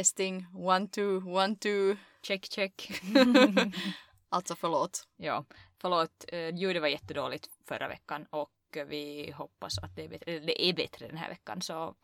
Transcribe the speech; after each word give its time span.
Testing, 0.00 0.46
one, 0.52 0.88
two, 0.88 1.20
one, 1.26 1.56
two. 1.56 1.96
Check, 2.22 2.44
check. 2.50 2.90
Alltså 4.28 4.56
förlåt. 4.56 5.08
ja, 5.16 5.44
förlåt. 5.80 6.24
eh, 6.28 6.54
Ljudet 6.56 6.82
var 6.82 6.88
jättedåligt 6.88 7.48
förra 7.68 7.88
veckan 7.88 8.26
och 8.30 8.50
vi 8.86 9.30
hoppas 9.36 9.78
att 9.78 9.96
det 9.96 10.04
är 10.04 10.08
bättre, 10.08 10.38
det 10.38 10.64
är 10.68 10.72
bättre 10.72 11.06
den 11.06 11.16
här 11.16 11.28
veckan. 11.28 11.62
Så 11.62 11.94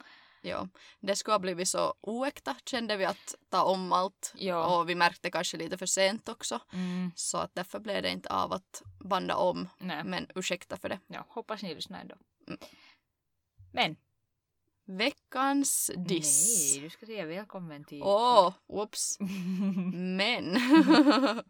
Ja, 0.42 0.68
det 1.00 1.16
skulle 1.16 1.34
ha 1.34 1.38
blivit 1.38 1.68
så 1.68 1.94
oäkta 2.00 2.56
kände 2.66 2.96
vi 2.96 3.04
att 3.04 3.34
ta 3.48 3.62
om 3.62 3.92
allt. 3.92 4.32
Ja. 4.36 4.78
Och 4.78 4.88
vi 4.88 4.94
märkte 4.94 5.30
kanske 5.30 5.56
lite 5.56 5.78
för 5.78 5.86
sent 5.86 6.28
också. 6.28 6.60
mm, 6.72 7.10
Så 7.16 7.38
att 7.38 7.54
därför 7.54 7.80
blev 7.80 8.02
det 8.02 8.10
inte 8.10 8.28
av 8.28 8.52
att 8.52 8.82
banda 9.04 9.36
om. 9.36 9.68
nej, 9.78 10.04
Men 10.04 10.26
ursäkta 10.34 10.76
för 10.76 10.88
det. 10.88 11.00
ja, 11.06 11.24
hoppas 11.28 11.62
ni 11.62 11.74
lyssnar 11.74 12.00
ändå. 12.00 12.14
Mm. 12.48 12.58
Men, 13.72 13.96
Veckans 14.84 15.90
diss. 15.96 16.72
nej, 16.74 16.82
du 16.84 16.90
ska 16.90 17.06
säga 17.06 17.26
välkommen 17.26 17.84
till... 17.84 18.02
Åh, 18.02 18.52
whoops. 18.68 19.16
Men. 19.94 20.56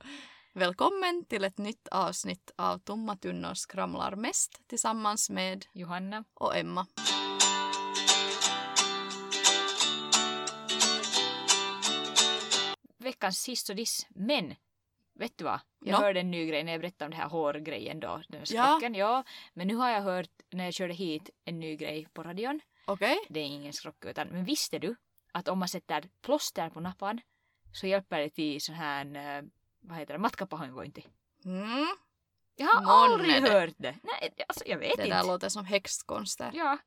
Välkommen 0.55 1.25
till 1.29 1.45
ett 1.45 1.59
nytt 1.59 1.89
avsnitt 1.89 2.51
av 2.57 2.79
Tomma 2.79 3.17
tunnor 3.17 3.55
skramlar 3.55 4.17
mest 4.17 4.61
tillsammans 4.69 5.31
med 5.31 5.67
Johanna. 5.73 6.25
och 6.35 6.57
Emma. 6.57 6.87
veckans 12.99 13.39
sist 13.43 13.71
och 13.71 13.77
diss. 13.77 14.07
Men, 14.11 14.55
vet 15.15 15.39
du 15.39 15.45
vad? 15.45 15.61
Jag 15.85 15.93
Nå? 15.93 15.99
hörde 16.07 16.21
en 16.21 16.31
ny 16.31 16.47
grej 16.47 16.65
när 16.65 16.73
jag 16.73 16.81
berättade 16.81 17.05
om 17.05 17.11
det 17.11 17.17
här 17.17 17.29
hårgrejen 17.29 18.01
då. 18.01 18.23
Den 18.29 18.41
Ja. 18.49 18.67
skrocken, 18.67 18.95
ja. 18.95 19.25
Men 19.55 19.67
nu 19.69 19.75
har 19.75 19.91
jag 19.91 20.03
hört 20.03 20.31
när 20.51 20.65
jag 20.65 20.75
körde 20.75 20.95
hit 20.95 21.31
en 21.45 21.61
ny 21.61 21.77
grej 21.77 22.09
på 22.13 22.23
radion. 22.23 22.61
Okej? 22.85 23.19
Det 23.29 23.41
är 23.41 23.45
ingen 23.45 23.73
skrock 23.73 24.05
utan, 24.05 24.29
men 24.29 24.45
visste 24.45 24.79
du 24.79 24.97
att 25.33 25.49
om 25.49 25.59
man 25.59 25.69
sätter 25.69 26.09
plåster 26.23 26.71
på 26.71 26.81
nappan 26.81 27.21
så 27.73 27.87
hjälper 27.87 28.19
det 28.21 28.31
till 28.31 28.61
sån 28.63 28.75
här, 28.75 29.17
eh, 29.39 29.45
vad 29.81 29.99
heter 29.99 30.15
det, 30.15 30.19
matkapahoinvointi. 30.21 31.07
Mm. 31.45 31.87
Jag 32.57 32.67
har 32.67 32.83
Månne 32.83 32.93
aldrig 32.93 33.43
det. 33.43 33.51
hört 33.51 33.75
det. 33.79 33.99
Nej, 34.03 34.35
alltså 34.49 34.65
jag 34.67 34.79
vet 34.79 34.97
Det 34.97 35.03
inte. 35.05 35.17
där 35.17 35.25
låter 35.27 35.49
som 35.49 35.65
häxkonster. 35.65 36.51
Ja, 36.55 36.79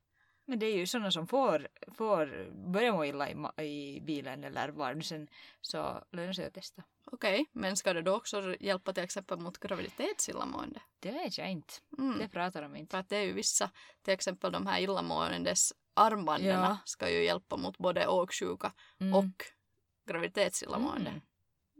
men 0.46 0.60
det 0.60 0.66
är 0.66 0.78
ju 0.78 0.88
sådana 0.88 1.12
som 1.12 1.28
får, 1.28 1.68
får 1.98 2.52
börja 2.72 2.94
må 2.94 3.06
illa 3.06 3.30
i, 3.30 3.36
i 3.64 4.02
bilen 4.02 4.44
eller 4.44 4.70
var 4.70 4.94
nu 4.94 5.02
sen 5.02 5.28
så 5.62 6.04
lönar 6.12 6.34
sig 6.34 6.46
att 6.46 6.54
testa. 6.54 6.84
Okej, 7.12 7.46
men 7.52 7.78
ska 7.78 7.94
det 7.94 8.02
då 8.02 8.16
också 8.16 8.56
hjälpa 8.60 8.94
till 8.94 9.04
exempel 9.04 9.40
mot 9.40 9.58
graviditetsillamående? 9.58 10.82
Det 11.00 11.12
vet 11.12 11.38
jag 11.38 11.52
inte. 11.52 11.74
Mm. 11.98 12.18
Det 12.20 12.28
pratar 12.30 12.62
de 12.62 12.76
inte. 12.76 12.92
För 12.92 12.98
att 12.98 13.10
det 13.10 13.18
är 13.18 13.24
ju 13.24 13.34
vissa, 13.34 13.72
till 14.02 14.14
exempel 14.14 14.52
de 14.52 14.68
här 14.68 14.80
illamåendes 14.80 15.74
armbanden 15.96 16.50
Ja. 16.60 16.78
ska 16.86 17.10
ju 17.10 17.24
hjälpa 17.24 17.58
mot 17.58 17.78
både 17.78 18.08
åksjuka 18.08 18.72
Mm. 19.00 19.14
och 19.14 19.44
graviditetsillamående. 20.10 21.10
Mm. 21.10 21.22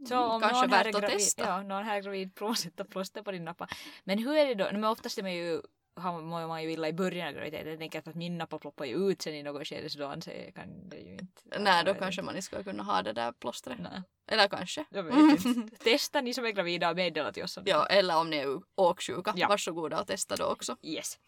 Så 0.08 0.18
om 0.18 0.40
Kanske 0.40 0.60
någon 0.60 0.70
värt 0.70 0.86
är 0.86 0.88
att 0.88 1.00
gravid, 1.00 1.10
testa. 1.18 1.42
Ja, 1.46 1.62
någon 1.62 1.84
här 1.84 1.96
är 1.96 2.02
gravid, 2.02 2.34
prova 2.34 2.54
sätta 2.54 2.84
plåster 2.84 3.22
på 3.22 3.32
din 3.32 3.44
nappa. 3.44 3.68
Men 4.04 4.18
hur 4.18 4.36
är 4.36 4.46
det 4.46 4.54
då? 4.54 4.64
Men 4.72 4.84
oftast 4.84 5.18
är 5.18 5.22
man 5.22 5.34
ju, 5.34 5.60
har 5.96 6.20
mår 6.22 6.46
man 6.46 6.62
ju 6.62 6.72
illa 6.72 6.88
i 6.88 6.92
början 6.92 7.28
av 7.28 7.34
graviditeten. 7.34 7.70
Jag 7.70 7.78
tänker 7.78 7.98
att 7.98 8.14
min 8.14 8.38
nappa 8.38 8.58
ploppar 8.58 8.84
ju 8.84 8.94
ut 9.10 9.22
sen 9.22 9.34
i 9.34 9.42
något 9.42 9.66
skede 9.68 9.90
så 9.90 9.98
då 9.98 10.06
anser 10.06 10.44
jag 10.44 10.54
kan 10.54 10.88
det 10.88 10.96
ju 10.96 11.12
inte. 11.12 11.58
Nej, 11.58 11.84
då 11.84 11.94
kanske 11.94 12.22
man 12.22 12.34
inte 12.34 12.42
ska 12.46 12.62
kunna 12.62 12.82
ha 12.82 13.02
det 13.02 13.12
där 13.12 13.32
plåstret. 13.32 13.78
Nej, 13.78 14.02
Eller 14.28 14.48
kanske. 14.48 14.84
jag 14.90 15.02
vet 15.02 15.44
inte. 15.44 15.76
Testa 15.84 16.20
ni 16.20 16.34
som 16.34 16.44
är 16.46 16.50
gravida 16.50 16.90
och 16.90 16.96
meddela 16.96 17.32
till 17.32 17.42
oss 17.44 17.56
om 17.56 17.64
det. 17.64 17.70
Ja, 17.70 17.86
eller 17.86 18.16
om 18.16 18.30
ni 18.30 18.36
är 18.36 18.60
åksjuka. 18.74 19.32
Ja. 19.36 19.48
Varsågoda 19.48 20.00
och 20.00 20.06
testa 20.06 20.36
då 20.36 20.44
också. 20.44 20.76
Yes. 20.82 21.18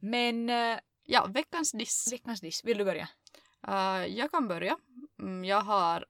Men 0.00 0.50
äh, 0.50 0.78
Ja, 1.04 1.26
veckans 1.26 1.72
diss. 1.72 2.12
veckans 2.12 2.40
diss, 2.40 2.64
vill 2.64 2.78
du 2.78 2.84
börja? 2.84 3.08
Uh, 3.68 4.06
jag 4.06 4.30
kan 4.30 4.48
börja. 4.48 4.76
Mm, 5.20 5.44
jag 5.44 5.60
har 5.60 6.06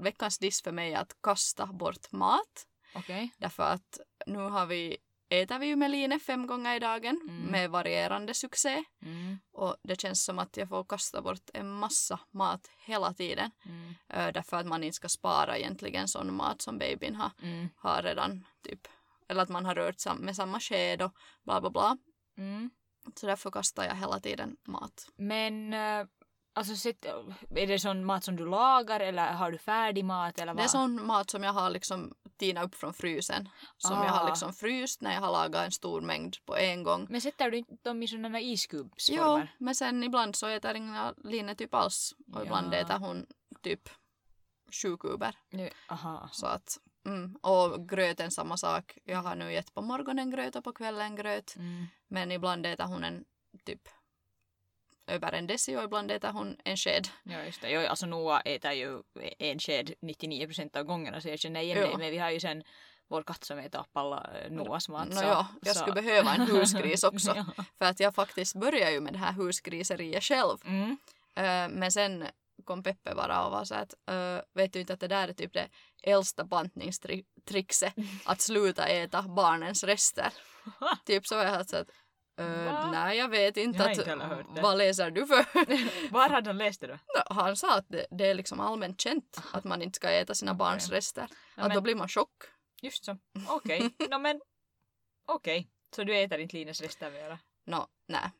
veckans 0.00 0.38
diss 0.38 0.62
för 0.62 0.72
mig 0.72 0.94
att 0.94 1.16
kasta 1.22 1.66
bort 1.66 2.12
mat. 2.12 2.66
Okej. 2.94 3.30
Därför 3.38 3.62
att 3.62 4.00
nu 4.26 4.38
har 4.38 4.66
vi, 4.66 4.96
äter 5.28 5.58
vi 5.58 5.66
ju 5.66 5.76
med 5.76 5.90
Line 5.90 6.20
fem 6.20 6.46
gånger 6.46 6.76
i 6.76 6.78
dagen 6.78 7.20
Mm. 7.28 7.42
med 7.50 7.70
varierande 7.70 8.34
succé. 8.34 8.84
Mm. 9.02 9.38
Och 9.52 9.76
det 9.82 10.00
känns 10.00 10.24
som 10.24 10.38
att 10.38 10.56
jag 10.56 10.68
får 10.68 10.84
kasta 10.84 11.22
bort 11.22 11.50
en 11.54 11.70
massa 11.72 12.20
mat 12.30 12.70
hela 12.86 13.14
tiden. 13.14 13.50
Mm. 13.64 13.88
Uh, 13.88 14.32
därför 14.32 14.56
att 14.56 14.66
man 14.66 14.84
inte 14.84 14.96
ska 14.96 15.08
spara 15.08 15.58
egentligen 15.58 16.08
sån 16.08 16.34
mat 16.34 16.62
som 16.62 16.78
babyn 16.78 17.14
har, 17.14 17.30
Mm. 17.42 17.68
har 17.76 18.02
redan 18.02 18.44
typ. 18.62 18.88
Eller 19.28 19.42
att 19.42 19.48
man 19.48 19.64
har 19.64 19.74
rört 19.74 20.00
sam- 20.00 20.18
med 20.24 20.36
samma 20.36 20.60
sked 20.60 21.02
och 21.02 21.12
bla 21.44 21.60
bla 21.60 21.70
bla. 21.70 21.96
Så 23.16 23.26
därför 23.26 23.50
kastar 23.50 23.84
jag 23.84 23.94
hela 23.94 24.20
tiden 24.20 24.56
mat. 24.66 25.08
Men 25.16 25.72
äh, 25.72 26.06
alltså 26.54 26.76
sett, 26.76 27.04
är 27.04 27.66
det 27.66 27.78
sån 27.78 28.04
mat 28.04 28.24
som 28.24 28.36
du 28.36 28.46
lagar 28.46 29.00
eller 29.00 29.32
har 29.32 29.50
du 29.52 29.58
färdig 29.58 30.04
mat 30.04 30.38
eller 30.38 30.52
vad? 30.54 30.62
Det 30.62 30.64
är 30.64 30.68
sån 30.68 31.06
mat 31.06 31.30
som 31.30 31.42
jag 31.42 31.52
har 31.52 31.70
liksom 31.70 32.14
tinat 32.38 32.64
upp 32.64 32.74
från 32.74 32.94
frysen. 32.94 33.48
Som 33.78 33.96
jag 33.96 34.06
Ah. 34.06 34.10
har 34.10 34.28
liksom 34.28 34.52
fryst 34.52 35.00
när 35.00 35.14
jag 35.14 35.20
har 35.20 35.32
lagat 35.32 35.64
en 35.64 35.72
stor 35.72 36.00
mängd 36.00 36.36
på 36.46 36.56
en 36.56 36.82
gång. 36.82 37.06
Men 37.10 37.20
sätter 37.20 37.50
du 37.50 37.56
inte 37.58 37.74
dem 37.82 38.02
i 38.02 38.08
sådana 38.08 38.40
Jo, 38.40 38.46
iskubsformer? 38.52 39.54
men 39.58 39.74
sen 39.74 40.04
ibland 40.04 40.36
så 40.36 40.46
äter 40.46 40.74
Inga 40.76 41.14
Line 41.24 41.56
typ 41.56 41.74
alls. 41.74 42.14
Och 42.34 42.42
ibland 42.42 42.74
Ja. 42.74 42.78
äter 42.78 42.98
hon 42.98 43.26
typ 43.62 43.88
sju 44.82 44.96
kuber. 44.96 45.36
Nu, 45.50 45.70
aha. 45.88 46.28
Så 46.32 46.46
att, 46.46 46.78
mm. 47.06 47.34
Och 47.36 47.88
gröten 47.88 48.30
samma 48.30 48.56
sak. 48.56 48.98
Jag 49.04 49.18
har 49.22 49.34
nu 49.34 49.52
gett 49.52 49.74
på 49.74 49.82
morgonen 49.82 50.30
gröt 50.30 50.56
och 50.56 50.64
på 50.64 50.72
kvällen 50.72 51.16
gröt. 51.16 51.56
Mm. 51.56 51.86
Men 52.08 52.32
ibland 52.32 52.66
äter 52.66 52.84
hon 52.84 53.04
en 53.04 53.24
typ 53.64 53.88
över 55.06 55.32
en 55.32 55.46
deci 55.46 55.76
och 55.76 55.82
ibland 55.82 56.10
äter 56.10 56.32
hon 56.32 56.56
en 56.64 56.76
sked. 56.76 57.08
Ja 57.22 57.44
just 57.44 57.60
det. 57.60 57.70
Jo, 57.70 57.80
alltså 57.86 58.06
Noah 58.06 58.42
äter 58.44 58.72
ju 58.72 59.02
en 59.38 59.58
sked 59.58 59.90
99% 60.00 60.76
av 60.78 60.84
gångerna 60.84 61.20
så 61.20 61.28
jag 61.28 61.38
känner 61.38 61.60
igen 61.60 61.78
det. 61.90 61.98
Men 61.98 62.10
vi 62.10 62.18
har 62.18 62.30
ju 62.30 62.40
sen 62.40 62.62
vår 63.08 63.22
katt 63.22 63.44
som 63.44 63.58
äter 63.58 63.80
upp 63.80 63.96
alla 63.96 64.30
eh, 64.34 64.50
Noahs 64.50 64.88
mat. 64.88 65.08
Nå 65.08 65.14
så, 65.16 65.22
ja, 65.22 65.46
jag 65.62 65.76
så- 65.76 65.80
skulle 65.82 66.02
behöva 66.02 66.34
en 66.34 66.46
husgris 66.46 67.04
också. 67.04 67.34
ja. 67.36 67.64
För 67.78 67.84
att 67.84 68.00
jag 68.00 68.14
faktiskt 68.14 68.54
började 68.56 68.92
ju 68.92 69.00
med 69.00 69.12
det 69.12 69.18
här 69.18 69.32
husgriseriet 69.32 70.22
själv. 70.24 70.58
mm. 70.64 70.96
Eh, 71.34 71.68
men 71.78 71.92
sen 71.92 72.24
kom 72.62 72.82
Peppe 72.82 73.14
bara 73.14 73.44
och 73.46 73.50
var 73.52 73.64
så 73.64 73.74
att 73.74 73.94
eh, 74.08 74.38
vet 74.54 74.72
du 74.72 74.80
inte 74.80 74.92
att 74.92 75.00
det 75.00 75.08
där 75.08 75.28
är 75.28 75.32
typ 75.32 75.52
det 75.52 75.68
äldsta 76.02 76.44
bantningstrickset 76.44 77.94
att 78.26 78.40
sluta 78.40 78.86
äta 78.86 79.22
barnens 79.22 79.84
rester. 79.84 80.32
typ 81.04 81.26
så 81.26 81.36
var 81.36 81.44
jag 81.44 81.68
så 81.68 81.76
att 81.76 81.88
Va? 82.36 82.90
nej 82.92 83.18
jag 83.18 83.28
vet 83.28 83.56
inte, 83.56 83.78
Jag 83.78 83.90
att, 83.90 83.98
inte 83.98 84.14
det. 84.54 84.62
vad 84.62 84.78
läser 84.78 85.10
du 85.10 85.26
för? 85.26 85.46
Var 86.12 86.28
hade 86.28 86.48
han 86.50 86.58
läst 86.58 86.80
det 86.80 86.86
då? 86.86 86.98
Han 87.34 87.56
sa 87.56 87.76
att 87.78 87.88
det, 87.88 88.06
det 88.10 88.26
är 88.26 88.34
liksom 88.34 88.60
allmänt 88.60 89.00
känt 89.00 89.42
att 89.52 89.64
man 89.64 89.82
inte 89.82 89.96
ska 89.96 90.10
äta 90.10 90.34
sina 90.34 90.54
barns 90.54 90.86
Okej. 90.86 90.96
rester. 90.98 91.26
Ja, 91.56 91.62
att 91.62 91.68
men- 91.68 91.74
då 91.74 91.80
blir 91.80 91.94
man 91.94 92.08
chock. 92.08 92.32
Just 92.82 93.04
så. 93.04 93.18
Okej. 93.48 93.90
no, 94.10 94.18
men 94.18 94.40
okej. 95.26 95.68
Så 95.96 96.04
du 96.04 96.16
äter 96.18 96.38
inte 96.38 96.56
Lines 96.56 96.80
rester 96.80 97.10
mera? 97.10 97.38
Nå, 97.66 97.86
nej. 98.06 98.30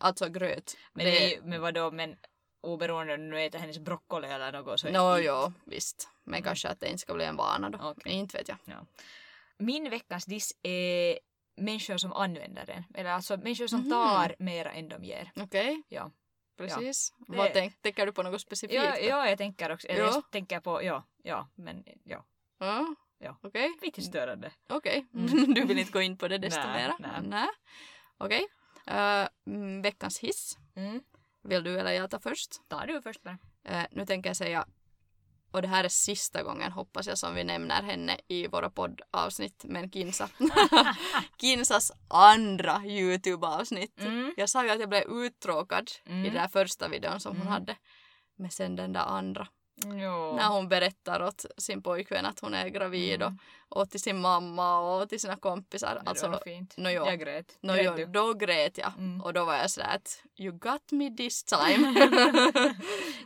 Alltså 0.00 0.28
gröt. 0.28 0.76
Men, 0.92 1.04
det... 1.06 1.24
är 1.24 1.30
ju- 1.36 1.42
men 1.42 1.60
vadå, 1.60 1.90
men 1.90 2.16
oberoende 2.62 3.14
om 3.14 3.30
du 3.30 3.40
äter 3.42 3.58
hennes 3.58 3.78
broccoli 3.78 4.28
eller 4.28 4.52
något 4.52 4.80
så 4.80 4.90
Nå 4.90 5.16
inte- 5.16 5.26
jo, 5.28 5.52
visst. 5.64 6.08
Men 6.24 6.34
Mm. 6.34 6.42
kanske 6.44 6.68
att 6.68 6.80
det 6.80 6.86
inte 6.86 6.98
ska 6.98 7.14
bli 7.14 7.24
en 7.24 7.36
vana 7.36 7.70
då. 7.70 7.78
Okej. 7.82 8.12
Inte 8.12 8.38
vet 8.38 8.48
jag. 8.48 8.58
Min 9.58 9.90
veckans 9.90 10.24
diss 10.24 10.52
är 10.62 11.18
människor 11.56 11.96
som 11.96 12.12
använder 12.12 12.66
den. 12.66 12.84
Eller 12.94 13.10
alltså 13.10 13.36
människor 13.36 13.66
som 13.66 13.80
Mhm. 13.80 13.90
tar 13.90 14.34
mera 14.38 14.72
än 14.72 14.88
de 14.88 15.04
ger. 15.04 15.32
Okej, 15.36 15.82
Ja. 15.88 16.10
precis. 16.56 17.12
Det- 17.28 17.36
Vad 17.36 17.52
tänk, 17.52 17.82
tänker 17.82 18.06
du 18.06 18.12
på 18.12 18.22
något 18.22 18.40
specifikt? 18.40 18.74
Ja, 18.74 18.98
ja, 18.98 19.28
jag 19.28 19.38
tänker 19.38 19.72
också. 19.72 19.88
Eller 19.88 20.00
Ja. 20.00 20.06
jag 20.14 20.30
tänker 20.30 20.60
på, 20.60 20.82
ja, 20.82 21.02
ja, 21.22 21.48
men 21.54 21.84
ja. 22.04 22.24
Ja. 22.58 22.94
Ja. 23.18 23.36
Okej. 23.42 23.72
Lite 23.82 24.02
störande. 24.02 24.52
Okej. 24.68 25.06
Mm. 25.14 25.26
du 25.54 25.64
vill 25.64 25.78
inte 25.78 25.92
gå 25.92 26.00
in 26.00 26.16
på 26.16 26.28
det 26.28 26.38
desto 26.38 26.68
mera? 26.68 26.96
nej. 27.22 27.48
Okej. 28.18 28.46
Eh, 28.86 29.28
mm, 29.46 29.82
veckans 29.82 30.18
hiss. 30.18 30.58
Mm. 30.76 31.00
Vill 31.42 31.64
du 31.64 31.78
eller 31.80 31.92
jag 31.92 32.10
ta 32.10 32.18
först? 32.20 32.50
Ta 32.68 32.86
du 32.86 33.02
först 33.02 33.22
bara. 33.22 33.38
Eh, 33.64 33.84
nu 33.90 34.06
tänker 34.06 34.30
jag 34.30 34.36
säga, 34.36 34.66
och 35.50 35.62
det 35.62 35.68
här 35.68 35.84
är 35.84 35.88
sista 35.88 36.42
gången 36.42 36.72
hoppas 36.72 37.06
jag 37.06 37.18
som 37.18 37.34
vi 37.34 37.44
nämner 37.44 37.82
henne 37.82 38.16
i 38.28 38.46
våra 38.48 38.70
poddavsnitt, 38.70 39.64
men 39.68 39.90
Kinsa. 39.90 40.28
Kinsas 41.40 41.92
andra 42.08 42.82
YouTube-avsnitt. 42.84 44.00
Mm. 44.00 44.34
Jag 44.36 44.48
sa 44.48 44.64
ju 44.64 44.70
att 44.70 44.80
jag 44.80 44.88
blev 44.88 45.02
uttråkad 45.02 45.90
i 46.06 46.10
Mm. 46.10 46.22
den 46.22 46.34
där 46.34 46.48
första 46.48 46.88
videon 46.88 47.20
som 47.20 47.32
hon 47.32 47.40
Mm. 47.40 47.52
hade. 47.52 47.76
Men 48.36 48.50
sen 48.50 48.76
den 48.76 48.92
där 48.92 49.00
andra, 49.00 49.48
Jo. 49.74 50.36
när 50.36 50.48
hon 50.48 50.68
berättar 50.68 51.22
åt 51.22 51.44
sin 51.56 51.82
pojkvän 51.82 52.26
att 52.26 52.40
hon 52.40 52.54
är 52.54 52.68
gravid 52.68 53.22
och, 53.22 53.32
och 53.68 53.90
till 53.90 54.00
sin 54.00 54.20
mamma 54.20 54.78
och 54.78 55.08
till 55.08 55.20
sina 55.20 55.36
kompisar. 55.36 55.92
Mm. 55.92 56.04
Det 56.04 56.10
alltså, 56.10 56.28
var 56.28 56.40
fint. 56.44 56.76
no, 56.76 56.88
jo. 56.88 57.06
Jag 57.06 57.20
grät. 57.20 57.58
no, 57.60 57.72
Grät 57.72 57.94
jo, 57.98 58.06
då 58.06 58.34
grät 58.34 58.78
jag. 58.78 58.92
Mm. 58.98 59.20
Och 59.20 59.32
då 59.32 59.44
var 59.44 59.54
jag 59.54 59.70
sådär 59.70 59.94
att 59.94 60.22
you 60.36 60.52
got 60.58 60.92
me 60.92 61.16
this 61.16 61.44
time. 61.44 61.94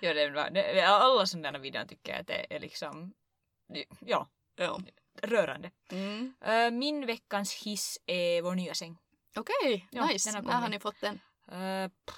ja, 0.01 0.15
det 0.15 0.31
bra. 0.31 0.51
Det, 0.51 0.83
alla 0.83 1.27
sådana 1.27 1.59
videor 1.59 1.85
tycker 1.85 2.13
jag 2.13 2.21
att 2.21 2.27
det 2.27 2.55
är 2.55 2.61
liksom, 2.61 3.13
ja, 4.01 4.29
ja. 4.57 4.81
rörande. 5.23 5.71
mm. 5.91 6.35
Uh, 6.49 6.71
min 6.71 7.07
veckans 7.07 7.55
hiss 7.55 7.99
är 8.07 8.43
vår 8.43 8.55
nya 8.55 8.75
säng. 8.75 8.99
Okej, 9.37 9.89
Ja, 9.91 10.07
nice. 10.07 10.41
När 10.41 10.53
har 10.53 10.69
ni 10.69 10.81
fått 10.81 11.01
den? 11.01 11.21
Uh, 11.53 11.89
pff, 12.07 12.17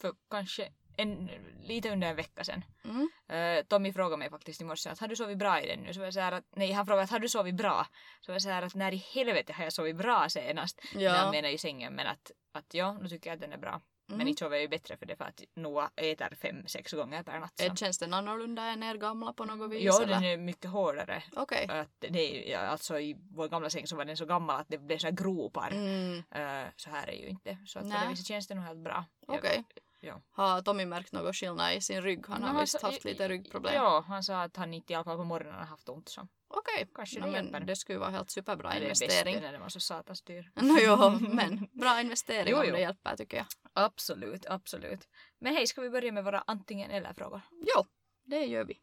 för 0.00 0.14
kanske 0.30 0.72
en, 0.96 1.30
lite 1.62 1.90
under 1.90 2.08
en 2.08 2.16
vecka 2.16 2.44
sedan. 2.44 2.64
Mm. 2.84 3.08
Uh, 3.32 3.64
Tommy 3.64 3.92
frågade 3.92 4.16
mig 4.16 4.30
faktiskt 4.30 4.60
i 4.60 4.64
morse 4.64 4.90
att 4.90 4.98
har 4.98 5.08
du 5.08 5.16
sovit 5.16 5.38
bra 5.38 5.60
i 5.60 5.66
den 5.66 5.78
nu? 5.80 5.94
Så 5.94 6.00
var 6.00 6.06
jag 6.06 6.14
så 6.14 6.20
här 6.20 6.32
att, 6.32 6.44
nej 6.56 6.72
han 6.72 6.86
frågade 6.86 7.04
att 7.04 7.10
har 7.10 7.18
du 7.18 7.28
sovit 7.28 7.54
bra? 7.54 7.86
Så 8.20 8.32
var 8.32 8.34
jag 8.34 8.42
så 8.42 8.48
här 8.48 8.62
att 8.62 8.74
när 8.74 8.94
i 8.94 9.04
helvete 9.14 9.52
har 9.52 9.64
jag 9.64 9.72
sovit 9.72 9.96
bra 9.96 10.28
senast? 10.28 10.80
Ja. 10.94 11.00
Jag 11.00 11.30
menar 11.30 11.48
i 11.48 11.58
sängen 11.58 11.94
men 11.94 12.06
att, 12.06 12.30
att 12.52 12.74
ja, 12.74 12.98
nu 13.02 13.08
tycker 13.08 13.30
jag 13.30 13.34
att 13.34 13.40
den 13.40 13.52
är 13.52 13.58
bra. 13.58 13.80
Men 14.08 14.14
Mm. 14.14 14.28
inte 14.28 14.38
sover 14.38 14.56
jag 14.56 14.62
ju 14.62 14.68
bättre 14.68 14.96
för 14.96 15.06
det 15.06 15.16
för 15.16 15.24
att 15.24 15.40
Noah 15.54 15.88
äter 15.96 16.34
fem, 16.34 16.66
sex 16.66 16.92
gånger 16.92 17.22
per 17.22 17.38
natt. 17.40 17.52
Så. 17.58 17.76
Känns 17.76 17.98
den 17.98 18.14
annorlunda 18.14 18.62
än 18.62 18.82
er 18.82 18.94
gamla 18.94 19.32
på 19.32 19.44
något 19.44 19.70
vis? 19.70 19.84
Ja, 19.84 20.02
eller? 20.02 20.14
den 20.14 20.24
är 20.24 20.36
mycket 20.36 20.70
hårdare. 20.70 21.22
Okej. 21.36 21.66
Att 21.68 21.90
det 21.98 22.48
är, 22.48 22.52
ja, 22.52 22.58
alltså 22.58 23.00
i 23.00 23.16
vår 23.30 23.48
gamla 23.48 23.70
säng 23.70 23.86
så 23.86 23.96
var 23.96 24.04
den 24.04 24.16
så 24.16 24.26
gammal 24.26 24.60
att 24.60 24.68
det 24.68 24.78
blev 24.78 24.98
så 24.98 25.06
här 25.06 25.14
gropar. 25.14 25.70
Mm. 25.70 26.22
Eh, 26.30 26.68
så 26.76 26.90
här 26.90 27.08
är 27.08 27.12
ju 27.12 27.28
inte. 27.28 27.58
Så 27.66 27.78
att 27.78 27.84
på 27.84 27.90
det 27.90 28.08
viset 28.08 28.26
känns 28.26 28.46
det 28.46 28.54
nog 28.54 28.64
helt 28.64 28.84
bra. 28.84 29.04
Okej. 29.26 29.64
Ja. 30.00 30.22
Har 30.30 30.62
Tommy 30.62 30.86
märkt 30.86 31.12
något 31.12 31.36
skillnad 31.36 31.74
i 31.74 31.80
sin 31.80 32.02
rygg? 32.02 32.26
Han 32.28 32.40
No, 32.40 32.46
har 32.46 32.60
visst 32.60 32.80
sa- 32.80 32.86
haft 32.86 33.04
lite 33.04 33.28
ryggproblem. 33.28 33.74
Ja, 33.74 34.04
han 34.08 34.22
sa 34.22 34.42
att 34.42 34.56
han 34.56 34.74
inte 34.74 34.92
i 34.92 34.96
alla 34.96 35.04
fall 35.04 35.16
på 35.16 35.24
morgonen 35.24 35.54
har 35.58 35.66
haft 35.66 35.88
ont. 35.88 36.08
Så. 36.08 36.28
Okej, 36.48 36.88
Kanske 36.94 37.20
no, 37.20 37.26
det 37.26 37.32
men 37.32 37.44
hjälper. 37.44 37.60
det 37.60 37.76
skulle 37.76 37.98
vara 37.98 38.10
helt 38.10 38.30
superbra 38.30 38.68
bäst 38.68 38.82
investering. 39.02 39.40
när 39.40 39.52
den 39.52 39.60
var 39.60 39.68
så 39.68 39.80
satans 39.80 40.22
dyr. 40.22 40.50
No, 40.60 40.76
jo, 40.80 41.18
men 41.34 41.68
bra 41.72 42.00
investering 42.00 42.50
Jo, 42.50 42.56
om 42.58 42.64
jo. 42.66 42.72
det 42.72 42.80
hjälper 42.80 43.16
tycker 43.16 43.36
jag. 43.36 43.46
Absolut, 43.72 44.46
absolut. 44.46 45.08
Men 45.38 45.54
hej, 45.54 45.66
ska 45.66 45.80
vi 45.80 45.90
börja 45.90 46.12
med 46.12 46.24
våra 46.24 46.44
antingen 46.46 46.90
eller-frågor? 46.90 47.40
Jo, 47.76 47.84
det 48.24 48.44
gör 48.46 48.64
vi. 48.64 48.80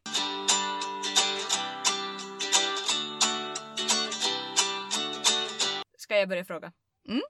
Ska 5.98 6.18
jag 6.18 6.30
börja 6.30 6.45
fråga? 6.45 6.71
Mm. 7.07 7.21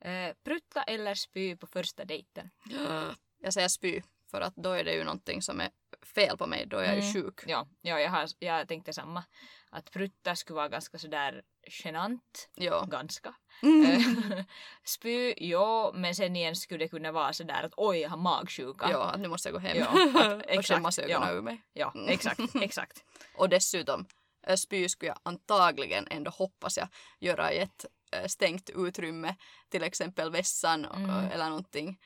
Eh, 0.00 0.34
prutta 0.44 0.82
eller 0.82 1.14
spy 1.14 1.56
på 1.56 1.66
första 1.66 2.04
dejten? 2.04 2.50
Jag 3.42 3.52
säger 3.52 3.68
spy, 3.68 4.02
för 4.30 4.40
att 4.40 4.56
då 4.56 4.70
är 4.72 4.84
det 4.84 4.92
ju 4.94 5.04
någonting 5.04 5.42
som 5.42 5.60
är 5.60 5.70
fel 6.14 6.36
på 6.38 6.46
mig. 6.46 6.66
Då 6.66 6.76
är 6.78 6.84
jag 6.84 6.94
ju 6.96 7.00
Mm. 7.00 7.12
sjuk. 7.12 7.40
Ja, 7.46 7.66
ja 7.80 8.00
jag, 8.00 8.10
har, 8.10 8.28
jag 8.38 8.68
tänkte 8.68 8.92
samma. 8.92 9.24
Att 9.70 9.90
prutta 9.90 10.36
skulle 10.36 10.54
vara 10.56 10.68
ganska 10.68 10.98
sådär 10.98 11.42
genant. 11.84 12.48
Ja. 12.54 12.84
Ganska. 12.90 13.34
Mm. 13.62 13.84
Eh, 14.32 14.44
spy, 14.84 15.34
ja, 15.36 15.92
men 15.94 16.14
sen 16.14 16.36
igen 16.36 16.56
skulle 16.56 16.84
det 16.84 16.88
kunna 16.88 17.12
vara 17.12 17.32
sådär 17.32 17.62
att 17.62 17.72
oj, 17.76 17.98
jag 17.98 18.10
har 18.10 18.16
magsjuka. 18.16 18.90
Ja, 18.90 19.02
att 19.04 19.20
nu 19.20 19.28
måste 19.28 19.48
jag 19.48 19.52
gå 19.54 19.58
hem 19.58 19.76
Ja, 19.78 19.86
att- 19.86 20.32
och 20.44 20.50
exakt, 20.50 20.68
skämmas 20.68 20.98
ögonen 20.98 21.28
ja. 21.28 21.34
ur 21.34 21.42
mig. 21.42 21.62
Ja, 21.72 21.92
Mm. 21.94 22.08
exakt, 22.08 22.40
exakt. 22.62 23.04
Och 23.34 23.48
dessutom, 23.48 24.06
eh, 24.46 24.56
spy 24.56 24.88
skulle 24.88 25.08
jag 25.08 25.18
antagligen 25.22 26.06
ändå 26.10 26.30
hoppas 26.30 26.76
jag 26.76 26.88
göra 27.18 27.52
i 27.52 27.58
ett 27.58 27.86
stängt 28.26 28.70
utrymme, 28.70 29.36
till 29.68 29.82
exempel 29.82 30.30
vässan 30.30 30.84
Mm. 30.84 31.10
eller 31.10 31.48
någonting. 31.48 31.98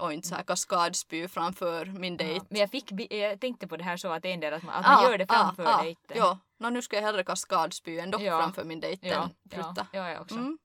Och 0.00 0.12
inte 0.12 0.28
så 0.28 0.34
här 0.34 0.42
kaskadspy 0.42 1.28
framför 1.28 1.86
min 1.86 2.12
Ja, 2.12 2.18
dejt. 2.26 2.46
men 2.50 2.60
jag, 2.60 2.70
fick, 2.70 3.12
jag 3.12 3.40
tänkte 3.40 3.68
på 3.68 3.76
det 3.76 3.84
här 3.84 3.96
så 3.96 4.08
att 4.12 4.24
en 4.24 4.40
del 4.40 4.52
att 4.54 4.62
man, 4.62 4.74
att 4.74 4.86
man 4.86 5.02
gör 5.10 5.18
det 5.18 5.26
framför 5.26 5.66
ah, 5.66 5.82
dejten. 5.82 6.16
Ja, 6.16 6.38
no, 6.58 6.68
nu 6.70 6.82
ska 6.82 6.96
jag 6.96 7.02
hellre 7.02 7.24
kaskadspy 7.24 7.98
ändå 7.98 8.20
Ja. 8.20 8.38
framför 8.40 8.64
min 8.64 8.80
dejt 8.80 9.08
ja, 9.08 9.22
än 9.22 9.30
prutta. 9.50 9.86
ja, 9.92 9.98
ja, 9.98 10.10
jag 10.10 10.22
också. 10.22 10.34
Mm. 10.34 10.58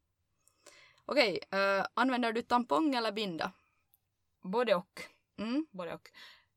Okej, 1.05 1.39
eh, 1.51 1.85
använder 1.93 2.33
du 2.33 2.41
tampong 2.41 2.95
eller 2.95 3.11
binda? 3.11 3.51
Både 4.43 4.75
och. 4.75 5.01
Mm. 5.39 5.65
Både 5.71 5.93
och. 5.93 6.09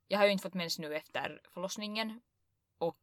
Jag 0.09 0.19
har 0.19 0.27
ju 0.27 0.33
inte 0.33 0.43
fått 0.43 0.55
mens 0.55 0.79
nu 0.79 0.95
efter 0.97 1.41
förlossningen. 1.55 2.21
Och 2.79 2.99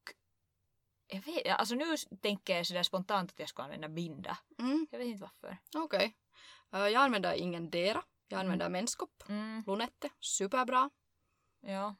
jag 1.13 1.21
vet, 1.21 1.48
alltså 1.48 1.75
nu 1.75 1.95
tänker 2.21 2.56
jag 2.56 2.68
sådär 2.68 2.83
spontant 2.83 3.31
att 3.31 3.39
jag 3.39 3.50
ska 3.50 3.63
använda 3.63 3.88
binda. 3.89 4.38
Mm. 4.60 4.88
Jag 4.92 5.00
vet 5.00 5.07
inte 5.07 5.21
varför. 5.21 5.57
Okej. 5.75 6.15
Eh, 6.74 6.80
jag 6.80 6.95
använder 6.95 7.33
ingen 7.33 7.69
dera. 7.69 8.04
Jag 8.27 8.39
använder 8.39 8.69
menskopp. 8.69 9.24
Mm, 9.30 9.63
Lunette, 9.68 10.10
superbra. 10.19 10.89
ja. 11.62 11.95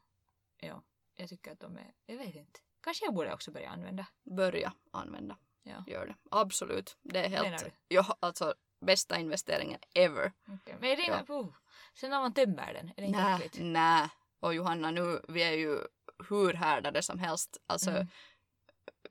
Ja. 0.58 0.82
Jag 1.16 1.28
tycker 1.28 1.52
att 1.52 1.60
de 1.60 1.76
är, 1.76 1.92
jag 2.06 2.16
vet 2.16 2.34
inte. 2.34 2.60
Kanske 2.82 3.04
jag 3.04 3.14
borde 3.14 3.34
också 3.34 3.50
börja 3.50 3.70
använda. 3.70 4.06
Börja 4.22 4.72
använda. 4.90 5.36
Ja. 5.62 5.84
Gör 5.86 6.06
det. 6.06 6.14
Absolut. 6.30 6.96
Det 7.02 7.18
är 7.24 7.28
helt... 7.28 7.64
Ja, 7.88 8.16
alltså 8.20 8.54
bästa 8.80 9.18
investeringen 9.18 9.80
ever. 9.94 10.32
Okay. 10.46 10.74
Men 10.80 10.90
är 10.90 10.96
det 10.96 11.24
ja. 11.28 11.34
uh, 11.34 11.54
Sen 11.94 12.10
när 12.10 12.20
man 12.20 12.34
tömmer 12.34 12.74
den, 12.74 12.88
är 12.88 12.94
det 12.96 13.04
inte 13.04 13.20
äckligt? 13.20 13.58
nä. 13.60 14.10
Och 14.40 14.54
Johanna, 14.54 14.90
nu, 14.90 15.20
vi 15.28 15.42
är 15.42 15.52
ju 15.52 15.78
hur 16.28 16.52
härdade 16.52 17.02
som 17.02 17.18
helst. 17.18 17.56
Alltså, 17.66 17.90
Mm. 17.90 18.06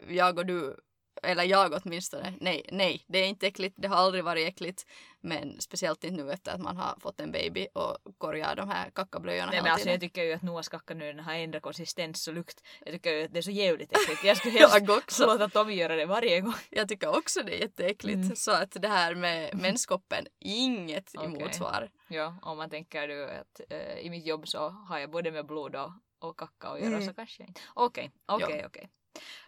Jag 0.07 0.37
och 0.37 0.45
du, 0.45 0.75
eller 1.23 1.43
jag 1.43 1.81
åtminstone, 1.85 2.33
nej, 2.41 2.65
nej, 2.71 3.03
det 3.07 3.19
är 3.19 3.27
inte 3.27 3.47
äckligt, 3.47 3.75
det 3.77 3.87
har 3.87 3.95
aldrig 3.95 4.23
varit 4.23 4.47
äckligt. 4.47 4.85
Men 5.21 5.61
speciellt 5.61 6.03
inte 6.03 6.23
nu 6.23 6.31
efter 6.31 6.51
att 6.53 6.61
man 6.61 6.77
har 6.77 6.95
fått 6.99 7.19
en 7.19 7.31
baby 7.31 7.67
och 7.73 7.97
korgar 8.17 8.55
de 8.55 8.69
här 8.69 8.89
kackablöjorna 8.89 9.51
Nej, 9.51 9.61
men 9.63 9.71
alltså, 9.71 9.89
jag 9.89 9.99
tycker 9.99 10.23
ju 10.23 10.33
att 10.33 10.41
Noahs 10.41 10.69
kacka 10.69 10.93
nu 10.93 11.19
har 11.21 11.33
ändrat 11.33 11.61
konsistens 11.63 12.27
och 12.27 12.33
lukt. 12.33 12.61
Jag 12.85 12.93
tycker 12.93 13.11
ju 13.11 13.23
att 13.25 13.33
det 13.33 13.39
är 13.39 13.41
så 13.41 13.51
jävligt 13.51 13.91
äckligt. 13.97 14.23
Jag 14.23 14.37
skulle 14.37 14.59
helst 14.59 14.77
Jag 14.81 14.97
också. 14.97 15.25
låta 15.25 15.49
Tommy 15.49 15.73
göra 15.73 15.95
det 15.95 16.05
varje 16.05 16.41
gång. 16.41 16.53
Jag 16.69 16.89
tycker 16.89 17.17
också 17.17 17.43
det 17.43 17.55
är 17.55 17.59
jätteäckligt. 17.61 18.15
Mm. 18.23 18.35
Så 18.35 18.51
att 18.51 18.71
det 18.81 18.87
här 18.87 19.15
med 19.15 19.55
menskoppen, 19.61 20.25
inget 20.39 21.11
Okej. 21.17 21.25
emotsvar. 21.41 21.89
Ja, 22.07 22.35
om 22.41 22.57
man 22.57 22.69
tänker 22.69 23.07
du 23.07 23.29
att 23.29 23.61
eh, 23.69 23.97
i 23.99 24.09
mitt 24.09 24.25
jobb 24.25 24.47
så 24.47 24.69
har 24.69 24.99
jag 24.99 25.11
både 25.11 25.31
med 25.31 25.45
blod 25.45 25.75
och, 25.75 25.91
och 26.19 26.39
kacka 26.39 26.67
att 26.67 26.79
göra 26.79 26.89
Mm. 26.95 27.05
så 27.07 27.13
kanske 27.13 27.41
jag 27.43 27.49
inte. 27.49 27.61
Okej, 27.73 28.11
okej, 28.25 28.57
Ja. 28.61 28.67
okej. 28.67 28.89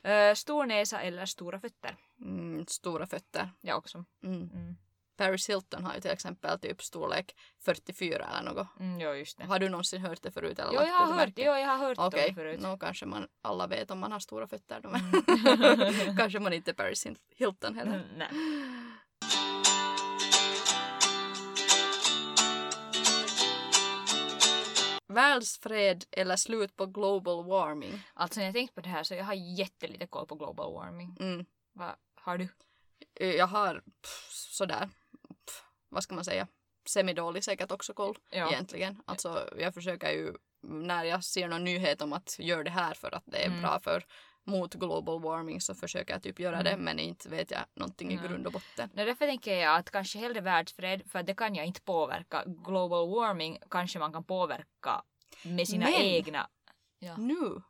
Eh, 0.04 0.34
Stor 0.34 0.66
näsa 0.66 1.02
eller 1.02 1.26
stora 1.26 1.60
fötter? 1.60 1.96
Mm, 2.22 2.66
stora 2.68 3.08
fötter. 3.08 3.50
Jag 3.62 3.78
också. 3.78 4.06
Mm. 4.24 4.50
Mm. 4.54 4.76
Paris 5.18 5.50
Hilton 5.50 5.86
har 5.86 5.96
ju 5.96 6.02
till 6.02 6.12
exempel 6.12 6.60
typ 6.60 6.84
storlek 6.84 7.36
44 7.66 8.26
eller 8.40 8.52
något. 8.54 8.68
Mm, 8.80 9.00
jo, 9.00 9.14
just 9.14 9.38
det. 9.38 9.46
Har 9.46 9.60
du 9.60 9.70
någonsin 9.70 10.02
hört 10.02 10.22
det 10.22 10.32
förut? 10.32 10.60
Eller 10.60 10.74
Jo, 10.74 10.82
jag 10.82 10.94
har 10.94 11.14
hört, 11.14 11.34
jo, 11.36 11.44
jag 11.44 11.68
har 11.68 11.78
hört 11.78 11.98
Okej, 12.00 12.28
det 12.30 12.34
förut. 12.36 12.60
nå 12.62 12.78
kanske 12.78 13.06
man 13.06 13.28
alla 13.42 13.68
vet 13.68 13.92
om 13.92 14.00
man 14.00 14.12
har 14.12 14.20
stora 14.20 14.48
fötter. 14.48 14.80
Då. 14.82 14.90
Mm. 14.90 16.18
kanske 16.18 16.40
man 16.40 16.54
inte 16.54 16.72
är 16.72 16.76
Paris 16.76 17.08
Hilton 17.36 17.76
heller. 17.76 17.96
Mm, 17.96 18.08
nej. 18.18 18.28
Världsfred 25.16 26.06
eller 26.12 26.36
slut 26.36 26.76
på 26.76 26.86
global 26.86 27.46
warming? 27.46 28.02
Alltså 28.14 28.40
när 28.40 28.46
jag 28.48 28.56
tänkt 28.56 28.76
på 28.76 28.82
det 28.82 28.90
här 28.90 29.04
så 29.04 29.14
jag 29.16 29.24
har 29.26 29.34
jättelite 29.34 30.08
koll 30.08 30.28
på 30.28 30.36
global 30.36 30.74
warming. 30.74 31.18
Mm. 31.20 31.46
Vad 31.74 31.96
har 32.16 32.38
du? 32.38 32.48
Eh, 33.20 33.32
Jag 33.36 33.48
har 33.48 33.76
pff, 34.02 34.30
sådär, 34.32 34.90
pff, 35.46 35.64
vad 35.90 36.04
ska 36.04 36.16
man 36.16 36.26
säga, 36.26 36.48
semidålig 36.88 37.44
säkert 37.44 37.72
också 37.72 37.94
koll 37.94 38.18
Ja. 38.30 38.52
egentligen. 38.52 39.02
Alltså 39.06 39.50
jag 39.58 39.74
försöker 39.74 40.12
ju 40.12 40.34
när 40.68 41.04
jag 41.04 41.24
ser 41.24 41.48
någon 41.48 41.64
nyhet 41.64 42.02
om 42.02 42.14
att 42.14 42.36
gör 42.40 42.64
det 42.64 42.72
här 42.72 42.94
för 42.94 43.16
att 43.16 43.24
det 43.26 43.38
är 43.44 43.48
Mm. 43.48 43.62
bra 43.62 43.80
för 43.80 44.06
mot 44.46 44.74
global 44.74 45.22
warming 45.22 45.62
så 45.62 45.76
försöker 45.76 46.14
jag 46.14 46.24
typ 46.24 46.40
göra 46.40 46.60
Mm. 46.60 46.64
det 46.66 46.78
men 46.84 47.00
inte 47.00 47.30
vet 47.30 47.52
jag 47.52 47.62
någonting 47.74 48.12
i 48.12 48.16
grund 48.16 48.46
och 48.48 48.54
botten. 48.54 48.90
Nej, 48.94 49.06
därför 49.06 49.28
tänker 49.28 49.56
jag 49.58 49.76
att 49.76 49.92
kanske 49.92 50.20
hellre 50.20 50.42
världsfred 50.42 51.02
för 51.12 51.24
det 51.24 51.34
kan 51.36 51.56
jag 51.56 51.66
inte 51.66 51.82
påverka. 51.82 52.44
Global 52.46 53.10
warming 53.10 53.58
kanske 53.70 54.00
man 54.00 54.14
kan 54.14 54.24
påverka 54.24 55.02
med 55.44 55.68
sina 55.68 55.86
Men- 55.86 55.94
egna... 56.02 56.50
Ja. 57.00 57.18
Nu? 57.18 57.62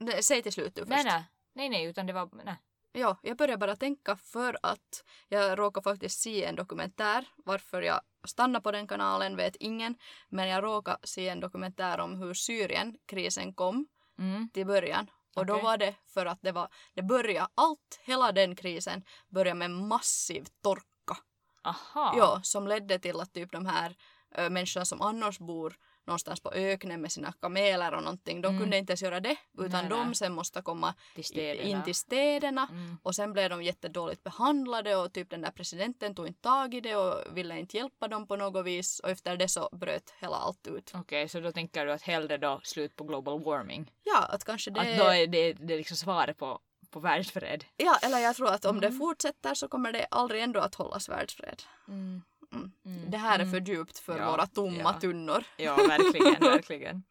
Nej, 0.00 0.22
säg 0.22 0.42
till 0.42 0.52
slut 0.52 0.74
du 0.74 0.80
först. 0.80 0.90
Nej, 0.90 1.04
nej. 1.04 1.24
Nej, 1.52 1.68
nej, 1.68 1.84
utan 1.84 2.06
det 2.06 2.12
var... 2.12 2.28
Nej. 2.44 2.56
Ja, 2.96 3.16
jag 3.22 3.36
börjar 3.36 3.56
bara 3.56 3.76
tänka 3.76 4.16
för 4.16 4.56
att 4.62 5.04
jag 5.28 5.58
råkar 5.58 5.82
faktiskt 5.82 6.20
se 6.20 6.44
en 6.44 6.56
dokumentär. 6.56 7.24
Varför 7.36 7.82
jag 7.82 8.00
stannar 8.26 8.60
på 8.60 8.70
den 8.72 8.86
kanalen 8.86 9.36
vet 9.36 9.56
ingen. 9.56 9.96
Men 10.28 10.48
jag 10.48 10.64
råkar 10.64 10.96
se 11.02 11.28
en 11.28 11.40
dokumentär 11.40 11.98
om 12.00 12.14
hur 12.16 12.34
Syrien-krisen 12.34 13.54
kom 13.54 13.86
Mm. 14.18 14.48
till 14.48 14.66
början. 14.66 15.10
Och 15.36 15.46
då 15.46 15.58
var 15.58 15.76
det 15.76 15.94
för 16.06 16.26
att 16.26 16.38
det 16.42 16.52
var, 16.52 16.68
det 16.94 17.02
började, 17.02 17.48
allt, 17.54 18.00
hela 18.02 18.32
den 18.32 18.56
krisen 18.56 19.04
började 19.28 19.58
med 19.58 19.70
massiv 19.70 20.46
torka. 20.62 21.16
Aha. 21.64 22.14
Ja, 22.16 22.40
som 22.42 22.68
ledde 22.68 22.98
till 22.98 23.20
att 23.20 23.32
typ 23.32 23.52
de 23.52 23.66
här 23.66 23.96
ö, 24.34 24.50
människorna 24.50 24.84
som 24.84 25.00
annars 25.00 25.38
bor 25.38 25.76
någonstans 26.06 26.40
på 26.40 26.52
öknen 26.52 27.00
med 27.00 27.12
sina 27.12 27.32
kameler 27.32 27.94
och 27.94 28.02
någonting. 28.02 28.40
De 28.40 28.48
Mm. 28.48 28.60
kunde 28.60 28.78
inte 28.78 28.90
ens 28.92 29.02
göra 29.02 29.20
det 29.20 29.36
utan 29.58 29.70
Nej, 29.70 29.88
de 29.90 30.06
nej. 30.06 30.14
sen 30.14 30.32
måste 30.34 30.62
komma 30.62 30.94
Till 31.14 31.60
in 31.60 31.82
till 31.82 31.94
städerna 31.94 32.68
Mm. 32.70 32.96
och 33.02 33.14
sen 33.14 33.32
blev 33.32 33.50
de 33.50 33.62
jättedåligt 33.62 34.24
behandlade 34.24 34.96
och 34.96 35.12
typ 35.12 35.30
den 35.30 35.40
där 35.40 35.50
presidenten 35.50 36.14
tog 36.14 36.26
inte 36.26 36.40
tag 36.42 36.74
i 36.74 36.80
det 36.80 36.96
och 36.96 37.36
ville 37.36 37.58
inte 37.58 37.76
hjälpa 37.76 38.08
dem 38.08 38.26
på 38.26 38.36
något 38.36 38.66
vis 38.66 38.98
och 39.00 39.10
efter 39.10 39.36
det 39.36 39.48
så 39.48 39.68
bröt 39.72 40.14
hela 40.20 40.36
allt 40.36 40.66
ut. 40.66 40.90
Okej, 40.94 41.28
så 41.28 41.40
då 41.40 41.52
tänker 41.52 41.86
du 41.86 41.92
att 41.92 42.02
hellre 42.02 42.36
då 42.38 42.60
slut 42.62 42.96
på 42.96 43.04
global 43.04 43.42
warming? 43.44 43.92
Ja, 44.04 44.22
att 44.24 44.44
kanske 44.44 44.70
det... 44.70 44.80
Att 44.80 44.98
då 44.98 45.04
är 45.04 45.26
det, 45.26 45.52
det 45.52 45.74
är 45.74 45.78
liksom 45.78 45.96
svaret 45.96 46.38
på, 46.38 46.60
på 46.90 47.00
världsfred? 47.00 47.64
Ja, 47.76 47.96
eller 48.02 48.18
jag 48.18 48.36
tror 48.36 48.48
att 48.48 48.64
om 48.64 48.80
det 48.80 48.86
Mm. 48.86 48.98
fortsätter 48.98 49.54
så 49.54 49.68
kommer 49.68 49.92
det 49.92 50.06
aldrig 50.10 50.42
ändå 50.42 50.60
att 50.60 50.74
hållas 50.74 51.08
världsfred. 51.08 51.62
Mm. 51.88 52.22
Mm. 52.54 52.72
Mm. 52.84 53.10
Det 53.10 53.18
här 53.18 53.38
är 53.38 53.42
Mm. 53.44 53.50
för 53.52 53.70
djupt 53.70 53.98
för 53.98 54.18
Ja, 54.18 54.30
våra 54.30 54.46
tomma 54.46 54.76
ja. 54.94 55.00
tunnor. 55.00 55.44
Ja, 55.56 55.76
verkligen, 55.76 56.40
verkligen. 56.40 57.02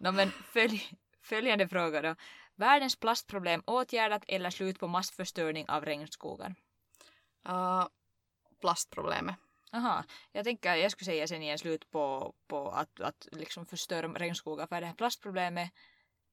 No, 0.00 0.10
men 0.12 0.30
följ, 0.30 0.92
följande 1.22 1.68
fråga 1.68 2.02
då. 2.02 2.14
Världens 2.54 2.96
plastproblem 2.96 3.62
åtgärdat 3.66 4.24
eller 4.28 4.50
slut 4.50 4.78
på 4.78 4.88
massförstöring 4.88 5.68
av 5.68 5.84
regnskogar? 5.84 6.54
Uh, 7.48 7.86
plastproblemet. 8.60 9.36
Aha, 9.72 10.04
jag 10.32 10.44
tänker, 10.44 10.74
jag 10.74 10.90
skulle 10.92 11.04
säga 11.06 11.26
sen 11.26 11.42
igen 11.42 11.58
slut 11.58 11.90
på, 11.90 12.34
på 12.46 12.70
att, 12.70 13.00
att 13.00 13.28
liksom 13.32 13.66
förstöra 13.66 14.08
regnskogar 14.08 14.66
för 14.66 14.80
det 14.80 14.86
här 14.86 14.94
plastproblemet 14.94 15.70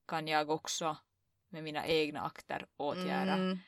kan 0.08 0.28
jag 0.28 0.50
också 0.50 0.98
med 1.50 1.64
mina 1.64 1.86
egna 1.88 2.22
akter 2.22 2.66
åtgärda. 2.78 3.34
Mm. 3.34 3.60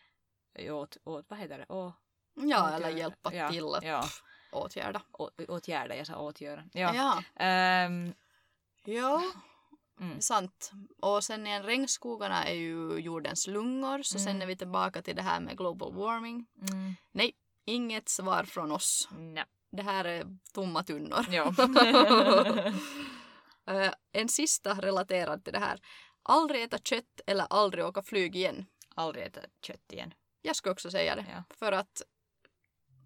Åt, 0.60 0.98
åt, 1.04 1.26
vad 1.30 1.40
heter 1.40 1.58
det? 1.58 1.66
Å, 1.70 1.94
Ja, 2.36 2.68
eller 2.68 2.78
åtgärda. 2.78 2.98
hjälpa 2.98 3.34
ja, 3.34 3.50
till 3.52 3.74
att 3.76 3.84
Ja, 3.84 4.02
pff, 4.02 4.22
åtgärda. 4.52 5.02
å, 5.12 5.30
åtgärda, 5.48 5.96
jag 5.96 6.08
sa 6.08 6.18
åtgöra. 6.20 6.64
Ja. 6.74 6.96
Ja. 6.96 7.24
Ehm, 7.46 8.14
ja, 8.86 9.24
mm. 10.00 10.22
sant. 10.22 10.72
Och 11.02 11.24
sen 11.24 11.48
igen, 11.48 11.64
regnskogarna 11.64 12.46
är 12.46 12.54
ju 12.56 12.98
jordens 13.00 13.48
lungor 13.48 14.04
så 14.04 14.20
sen 14.20 14.30
Mm. 14.30 14.42
är 14.42 14.46
vi 14.46 14.56
tillbaka 14.56 15.02
till 15.02 15.16
det 15.16 15.22
här 15.22 15.40
med 15.40 15.58
global 15.58 15.94
warming. 15.94 16.46
Mm. 16.72 16.96
Nej, 17.12 17.32
inget 17.66 18.10
svar 18.10 18.44
från 18.44 18.72
oss. 18.72 19.10
Nej. 19.18 19.46
Det 19.72 19.82
här 19.84 20.06
är 20.06 20.38
tomma 20.54 20.84
tunnor. 20.84 21.26
Ja. 21.32 21.54
Eh, 23.68 23.92
en 24.12 24.30
sista 24.30 24.74
relaterad 24.74 25.44
till 25.44 25.54
det 25.54 25.60
här. 25.60 25.80
Aldrig 26.24 26.64
äta 26.64 26.78
kött 26.78 27.22
eller 27.28 27.48
aldrig 27.50 27.86
åka 27.86 28.02
flyg 28.04 28.36
igen. 28.36 28.66
Aldrig 28.96 29.26
äta 29.26 29.42
kött 29.62 29.94
igen. 29.94 30.14
Jag 30.42 30.56
skulle 30.56 30.72
också 30.72 30.92
säga 30.92 31.16
det. 31.16 31.26
Ja. 31.32 31.44
För 31.50 31.72
att 31.72 32.02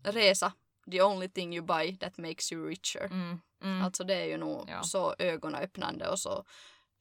resa, 0.04 0.54
the 0.92 1.02
only 1.02 1.28
thing 1.30 1.56
you 1.56 1.66
buy 1.66 1.98
that 1.98 2.18
makes 2.18 2.52
you 2.52 2.68
richer. 2.70 3.06
Mm. 3.06 3.42
Mm. 3.62 3.82
Alltså 3.82 4.04
det 4.04 4.16
är 4.16 4.26
ju 4.26 4.38
nog 4.38 4.70
Ja. 4.70 4.84
så 4.84 5.16
ögonöppnande 5.20 6.10
och 6.10 6.20
så 6.20 6.46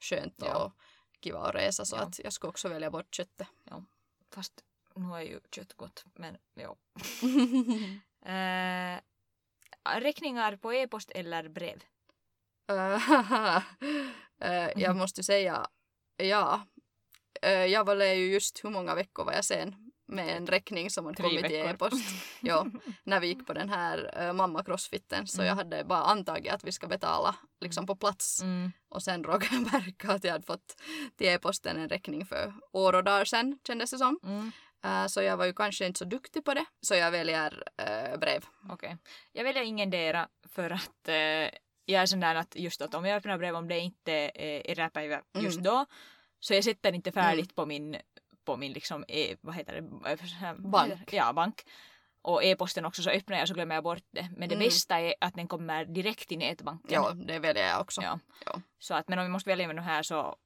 skönt 0.01 0.35
Ja. 0.37 0.65
och 0.65 0.73
kiva 1.21 1.39
att 1.39 1.55
resa 1.55 1.85
så 1.85 1.97
Ja. 1.97 2.01
att 2.03 2.19
jag 2.19 2.33
skulle 2.33 2.49
också 2.49 2.69
välja 2.69 2.91
bort 2.91 3.15
köttet. 3.15 3.49
Fast 4.35 4.65
nu 4.95 5.15
är 5.15 5.21
ju 5.21 5.41
kött 5.51 5.73
gott. 5.75 6.05
Men 6.15 6.37
ja. 6.55 6.77
Eh, 8.25 9.01
räkningar 10.01 10.57
på 10.57 10.73
e-post 10.75 11.11
eller 11.11 11.49
brev? 11.49 11.83
Eh, 14.41 14.71
jag 14.83 14.97
måste 14.97 15.23
säga 15.23 15.67
ja. 16.17 16.67
Eh, 17.43 17.51
jag 17.67 17.85
var 17.85 17.97
ju 17.97 18.33
just 18.33 18.65
hur 18.65 18.71
många 18.71 18.95
veckor 18.95 19.25
var 19.25 19.33
jag 19.33 19.45
sen 19.45 19.92
med 20.13 20.37
en 20.37 20.47
räkning 20.47 20.91
som 20.91 21.05
hade 21.05 21.17
Tre 21.17 21.27
kommit 21.29 21.39
i 21.39 21.49
veckor. 21.57 21.71
e-post. 21.71 22.05
Ja, 22.41 22.67
när 23.05 23.21
vi 23.21 23.27
gick 23.27 23.47
på 23.47 23.53
den 23.53 23.69
här 23.69 23.99
uh, 24.27 24.33
mamma-crossfitten 24.33 25.27
så 25.27 25.41
Mm. 25.43 25.49
jag 25.49 25.55
hade 25.57 25.85
bara 25.85 26.03
antagit 26.03 26.53
att 26.53 26.65
vi 26.65 26.73
ska 26.73 26.87
betala 26.87 27.35
liksom 27.61 27.87
på 27.87 27.97
plats. 27.97 28.43
Mm. 28.43 28.73
Och 28.89 29.03
sen 29.03 29.25
råkade 29.25 29.55
jag 29.55 29.73
märka 29.73 30.13
att 30.13 30.25
jag 30.25 30.33
hade 30.33 30.47
fått 30.47 30.77
till 31.17 31.27
e-posten 31.27 31.77
en 31.77 31.89
räkning 31.89 32.27
för 32.27 32.55
år 32.73 32.93
och 32.93 33.05
dagar 33.05 33.25
sen 33.25 33.59
kändes 33.67 33.91
det 33.91 33.99
som. 33.99 34.19
Mm. 34.25 34.53
Eh, 34.85 35.07
så 35.07 35.23
jag 35.23 35.37
var 35.37 35.45
ju 35.45 35.53
kanske 35.53 35.87
inte 35.87 35.99
så 35.99 36.05
duktig 36.05 36.45
på 36.45 36.55
det. 36.55 36.65
Så 36.81 36.95
jag 36.95 37.11
väljer 37.11 37.63
eh, 37.77 38.19
brev. 38.19 38.45
Okej. 38.71 38.97
Jag 39.33 39.45
väljer 39.45 39.63
ingendera 39.63 40.29
för 40.49 40.71
att 40.71 41.09
eh, 41.09 41.15
jag 41.85 42.03
är 42.03 42.07
sån 42.07 42.21
där 42.21 42.35
att 42.35 42.57
just 42.57 42.83
att 42.83 42.95
om 42.95 43.05
jag 43.05 43.17
öppnar 43.17 43.39
brev 43.39 43.55
om 43.57 43.69
det 43.69 43.79
inte 43.79 44.13
är 44.35 44.71
eräpäivä 44.71 45.21
just 45.35 45.59
Mm. 45.59 45.65
då 45.65 45.87
så 46.41 46.55
jag 46.55 46.65
sätter 46.65 46.93
inte 46.93 47.13
färdigt 47.13 47.55
på 47.55 47.67
min 47.67 47.97
på 48.45 48.57
min 48.57 48.73
liksom 48.73 49.05
e, 49.09 49.37
vad 49.41 49.55
heter 49.55 49.73
det? 49.75 50.55
Bank. 50.69 51.13
Ja, 51.13 51.33
bank. 51.33 51.63
Och 52.23 52.45
e-posten 52.45 52.85
också 52.85 53.03
så 53.03 53.11
öppnar 53.11 53.39
jag 53.39 53.49
så 53.49 53.55
glömmer 53.55 53.75
jag 53.75 53.85
bort 53.85 54.03
det. 54.11 54.29
Men 54.37 54.49
det 54.49 54.55
Mm. 54.55 54.67
bästa 54.67 55.01
är 55.01 55.15
att 55.21 55.35
den 55.35 55.49
kommer 55.49 55.85
direkt 55.85 56.33
i 56.33 56.37
nätbanken. 56.37 56.91
Ja, 57.03 57.11
det 57.11 57.39
väljer 57.39 57.69
jag 57.69 57.81
också. 57.81 58.03
Ja. 58.03 58.19
Ja. 58.47 58.61
Så 58.79 58.95
att 58.95 59.09
men 59.09 59.19
om 59.19 59.25
vi 59.25 59.31
måste 59.31 59.51
välja 59.51 59.67
med 59.67 59.77
de 59.77 59.83
här 59.83 60.03
så 60.03 60.37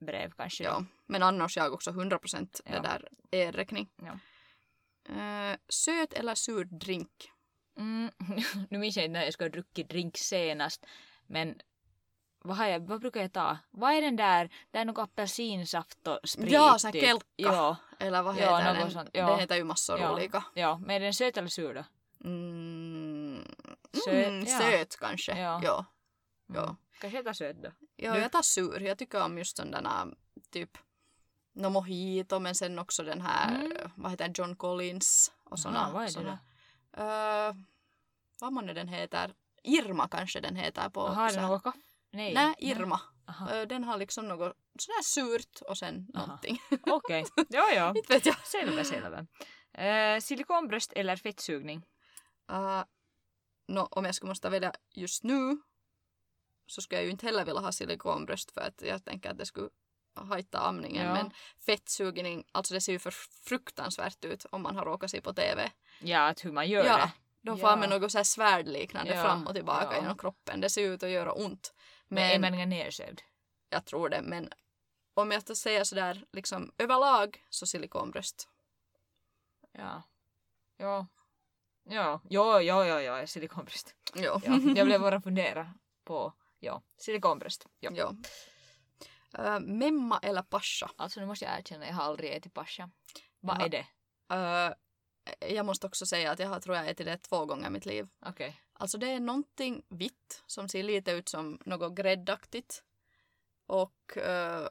brev 0.00 0.30
kanske. 0.36 0.64
Ja, 0.64 0.84
men 1.06 1.22
annars 1.22 1.56
jag 1.56 1.72
också 1.72 1.90
100 1.90 2.18
procent 2.18 2.60
Ja. 2.64 2.80
där 2.80 3.08
e-räkning. 3.30 3.88
Ja. 3.96 4.18
Eh, 5.14 5.56
söt 5.68 6.12
eller 6.12 6.34
sur 6.34 6.64
drink? 6.64 7.30
Mm, 7.78 8.10
nu 8.70 8.78
minns 8.78 8.96
jag 8.96 9.04
inte 9.04 9.18
när 9.18 9.24
jag 9.24 9.32
skulle 9.32 9.48
ha 9.48 9.52
druckit 9.52 9.88
drink 9.88 10.16
senast. 10.16 10.86
Men 11.26 11.60
vad, 12.46 12.56
har 12.56 12.66
jag, 12.66 12.80
vad 12.88 13.00
brukar 13.00 13.20
jag 13.20 13.32
ta? 13.32 13.58
Vad 13.70 13.92
är 13.92 14.02
den 14.02 14.16
där? 14.16 14.50
Det 14.70 14.78
är 14.78 14.84
något 14.84 14.98
apelsinsaft 14.98 16.06
och 16.06 16.18
sprit. 16.28 16.52
Ja, 16.52 16.78
sån 16.78 16.88
här 16.88 16.92
typ. 16.92 17.02
kelkka. 17.02 17.26
Ja, 17.36 17.76
Eller 17.98 18.22
vad 18.22 18.36
Ja, 18.38 18.56
heter 18.56 18.72
något 18.74 18.82
den? 18.82 18.90
sånt, 18.90 19.10
ja. 19.12 19.26
Den 19.30 19.38
heter 19.38 19.56
ju 19.56 19.64
massor 19.64 19.98
Ja. 19.98 20.12
olika. 20.12 20.44
ja. 20.54 20.78
Men 20.78 20.90
är 20.96 21.00
den 21.00 21.14
söt 21.14 21.36
eller 21.36 21.48
sur 21.48 21.74
då? 21.74 21.84
Mm, 22.24 23.44
Söt, 24.04 24.14
mm, 24.26 24.44
ja. 24.46 24.58
söt 24.58 24.96
kanske. 24.96 25.38
Ja. 25.40 25.60
Ja. 25.64 25.84
Mm. 26.50 26.62
Ja. 26.62 26.76
Kanske 27.00 27.18
jag 27.18 27.24
tar 27.24 27.32
söt 27.32 27.62
då. 27.62 27.68
Ja, 27.96 28.12
Du? 28.14 28.20
jag 28.20 28.32
tar 28.32 28.42
sur. 28.42 28.82
Jag 28.82 28.98
tycker 28.98 29.24
om 29.24 29.38
just 29.38 29.56
sådana 29.56 30.06
typ 30.50 30.78
no 31.52 31.68
mojito 31.70 32.38
men 32.38 32.54
sen 32.54 32.78
också 32.78 33.02
den 33.02 33.20
här, 33.20 33.54
Mm. 33.60 33.72
vad 33.94 34.10
heter 34.10 34.24
den, 34.24 34.32
John 34.36 34.56
Collins 34.56 35.32
och 35.44 35.58
såna. 35.58 35.78
Aha, 35.80 35.92
vad 35.92 36.02
är 36.02 36.06
det 36.06 36.12
såna. 36.12 36.38
Uh, 36.98 37.56
vad 38.40 38.52
man 38.52 38.66
nu 38.66 38.74
den 38.74 38.88
heter? 38.88 39.34
Irma 39.62 40.08
kanske 40.08 40.40
den 40.40 40.56
heter 40.56 40.88
på. 40.88 41.00
Har 41.08 41.28
så 41.28 41.34
den 41.34 41.44
här- 41.44 41.50
något 41.52 41.62
kaffe? 41.62 41.78
Nej. 42.16 42.34
Nej, 42.34 42.54
Irma. 42.58 43.00
Aha. 43.28 43.64
Den 43.64 43.84
har 43.84 43.96
liksom 43.96 44.28
något 44.28 44.56
sådär 44.78 45.02
surt 45.02 45.60
och 45.68 45.78
sen 45.78 46.06
Aha. 46.14 46.26
någonting. 46.26 46.58
Okej. 46.86 47.26
Ja, 47.48 47.70
ja. 47.74 47.92
Inte 47.96 48.12
vet 48.12 48.26
jag. 48.26 48.46
Selvä, 48.46 48.84
selvä. 48.84 49.26
Uh, 49.78 50.20
silikonbröst 50.20 50.92
eller 50.92 51.16
fettsugning? 51.16 51.82
Uh, 52.52 52.82
no, 53.68 53.88
om 53.90 54.04
jag 54.04 54.14
skulle 54.14 54.28
måste 54.28 54.48
välja 54.48 54.72
just 54.90 55.22
nu 55.24 55.58
så 56.66 56.82
skulle 56.82 56.98
jag 56.98 57.04
ju 57.04 57.10
inte 57.10 57.26
heller 57.26 57.44
vilja 57.44 57.60
ha 57.60 57.72
silikonbröst 57.72 58.50
för 58.50 58.60
att 58.60 58.82
jag 58.82 59.04
tänker 59.04 59.30
att 59.30 59.38
det 59.38 59.46
skulle 59.46 59.68
hajta 60.14 60.58
amningen. 60.58 61.06
Ja. 61.06 61.12
Men 61.12 61.30
fettsugning, 61.66 62.44
alltså 62.52 62.74
det 62.74 62.80
ser 62.80 62.92
ju 62.92 62.98
för 62.98 63.14
fruktansvärt 63.44 64.24
ut 64.24 64.46
om 64.50 64.62
man 64.62 64.76
har 64.76 64.84
råkat 64.84 65.10
se 65.10 65.20
på 65.20 65.32
TV. 65.32 65.70
Ja, 66.00 66.26
att 66.26 66.44
hur 66.44 66.52
man 66.52 66.68
gör 66.68 66.84
Ja, 66.84 66.96
det. 66.96 67.10
De 67.40 67.58
Ja. 67.58 67.68
far 67.68 67.76
med 67.76 67.88
något 67.90 68.12
så 68.12 68.18
här 68.18 68.24
svärdliknande 68.24 69.14
Ja, 69.14 69.22
fram 69.22 69.46
och 69.46 69.54
tillbaka 69.54 69.88
ja. 69.90 69.96
genom 70.00 70.18
kroppen. 70.18 70.60
Det 70.60 70.70
ser 70.70 70.82
ut 70.90 71.02
att 71.02 71.10
göra 71.10 71.32
ont. 71.32 71.74
Men 72.08 72.24
är 72.24 72.32
Men 72.32 72.40
meningen 72.40 72.68
nersövd? 72.68 73.22
jag 73.70 73.84
tror 73.84 74.08
det. 74.08 74.22
Men 74.22 74.50
om 75.14 75.30
jag 75.30 75.42
ska 75.42 75.54
säga 75.54 75.84
sådär 75.84 76.24
liksom 76.32 76.72
överlag 76.78 77.44
så 77.50 77.66
silikonbröst. 77.66 78.48
Ja. 79.72 80.02
Ja. 80.76 81.06
Ja, 81.88 82.20
ja, 82.28 82.62
ja, 82.62 82.86
ja, 82.86 83.00
ja, 83.00 83.26
silikonbröst. 83.26 83.94
Jo. 84.14 84.40
Ja, 84.44 84.58
jag 84.76 84.86
blev 84.86 85.00
bara 85.00 85.20
fundera 85.20 85.74
på, 86.04 86.32
ja, 86.60 86.82
silikonbröst. 86.96 87.66
Ja. 87.80 87.90
ja. 87.94 88.14
Uh, 89.38 89.60
memma 89.60 90.18
eller 90.22 90.42
pascha? 90.42 90.90
Alltså 90.96 91.20
nu 91.20 91.26
måste 91.26 91.44
jag 91.44 91.58
erkänna, 91.58 91.86
jag 91.86 91.94
har 91.94 92.04
aldrig 92.04 92.32
ätit 92.32 92.54
pascha. 92.54 92.90
Vad 93.40 93.62
är 93.62 93.68
det? 93.68 93.86
Uh, 94.34 94.74
jag 95.56 95.66
måste 95.66 95.86
också 95.86 96.06
säga 96.06 96.30
att 96.30 96.38
jag 96.38 96.48
har, 96.48 96.60
tror 96.60 96.76
jag 96.76 96.88
ätit 96.88 97.06
det 97.06 97.18
två 97.18 97.44
gånger 97.44 97.66
i 97.66 97.70
mitt 97.70 97.86
liv. 97.86 98.08
Okej. 98.20 98.60
Alltså 98.78 98.98
det 98.98 99.10
är 99.10 99.20
någonting 99.20 99.82
vitt 99.88 100.42
som 100.46 100.68
ser 100.68 100.82
lite 100.82 101.10
ut 101.12 101.28
som 101.28 101.58
något 101.64 101.94
gräddaktigt. 101.94 102.82
Och 103.66 104.16
uh, 104.16 104.68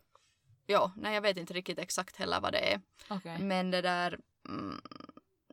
ja, 0.66 0.92
nej 0.98 1.14
jag 1.14 1.22
vet 1.22 1.38
inte 1.38 1.54
riktigt 1.54 1.80
exakt 1.80 2.16
heller 2.16 2.42
vad 2.42 2.54
det 2.54 2.74
är. 2.74 2.82
Okej. 3.10 3.40
Men 3.40 3.72
det 3.72 3.82
där, 3.82 4.20
mm, 4.50 4.82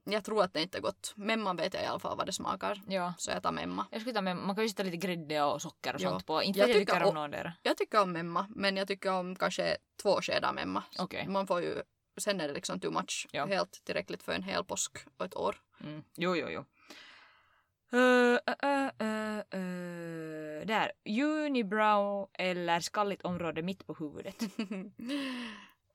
jag 0.04 0.24
tror 0.24 0.42
att 0.44 0.54
det 0.54 0.62
inte 0.62 0.78
är 0.78 0.82
gott. 0.82 1.12
Memma 1.16 1.54
vet 1.54 1.74
jag 1.74 1.82
i 1.82 1.86
alla 1.86 1.98
fall 1.98 2.16
vad 2.16 2.26
det 2.26 2.32
smakar. 2.32 2.82
Ja. 2.88 3.14
Så 3.18 3.30
jag 3.30 3.42
tar 3.42 3.52
memma. 3.52 3.86
Jag 3.90 4.00
skulle 4.00 4.14
ta 4.14 4.20
med, 4.20 4.36
man 4.36 4.54
kan 4.56 4.64
ju 4.64 4.68
sätta 4.70 4.82
lite 4.82 4.96
grädde 4.96 5.42
och 5.42 5.62
socker 5.62 5.94
och 5.94 6.00
Ja. 6.00 6.10
sånt 6.10 6.26
på. 6.26 6.42
Inte 6.42 6.58
Jag 6.58 6.68
jag 6.68 6.76
tycker 6.76 6.92
tycker 6.94 7.06
om 7.08 7.14
någon 7.14 7.30
där. 7.30 7.52
Jag 7.62 7.76
tycker 7.76 8.02
om 8.02 8.12
memma, 8.12 8.46
men 8.50 8.76
jag 8.76 8.88
tycker 8.88 9.12
om 9.12 9.36
kanske 9.36 9.76
två 10.02 10.20
skedar 10.22 10.52
memma. 10.52 10.82
Okej. 10.98 11.28
Man 11.28 11.46
får 11.46 11.62
ju, 11.62 11.82
sen 12.16 12.40
är 12.40 12.48
det 12.48 12.54
liksom 12.54 12.80
too 12.80 12.90
much. 12.90 13.26
Ja. 13.32 13.46
Helt 13.46 13.84
tillräckligt 13.84 14.22
för 14.22 14.32
en 14.32 14.42
hel 14.42 14.64
påsk 14.64 14.98
och 15.16 15.24
ett 15.26 15.36
år. 15.36 15.56
Mm. 15.80 16.04
Jo, 16.16 16.36
jo, 16.36 16.48
jo. 16.50 16.64
Uh, 17.94 18.38
uh, 18.64 18.90
uh, 19.02 19.38
uh, 19.60 20.66
där. 20.66 20.92
Unibrow 21.04 22.30
eller 22.32 22.80
skalligt 22.80 23.22
område 23.22 23.62
mitt 23.62 23.86
på 23.86 23.94
huvudet. 23.94 24.42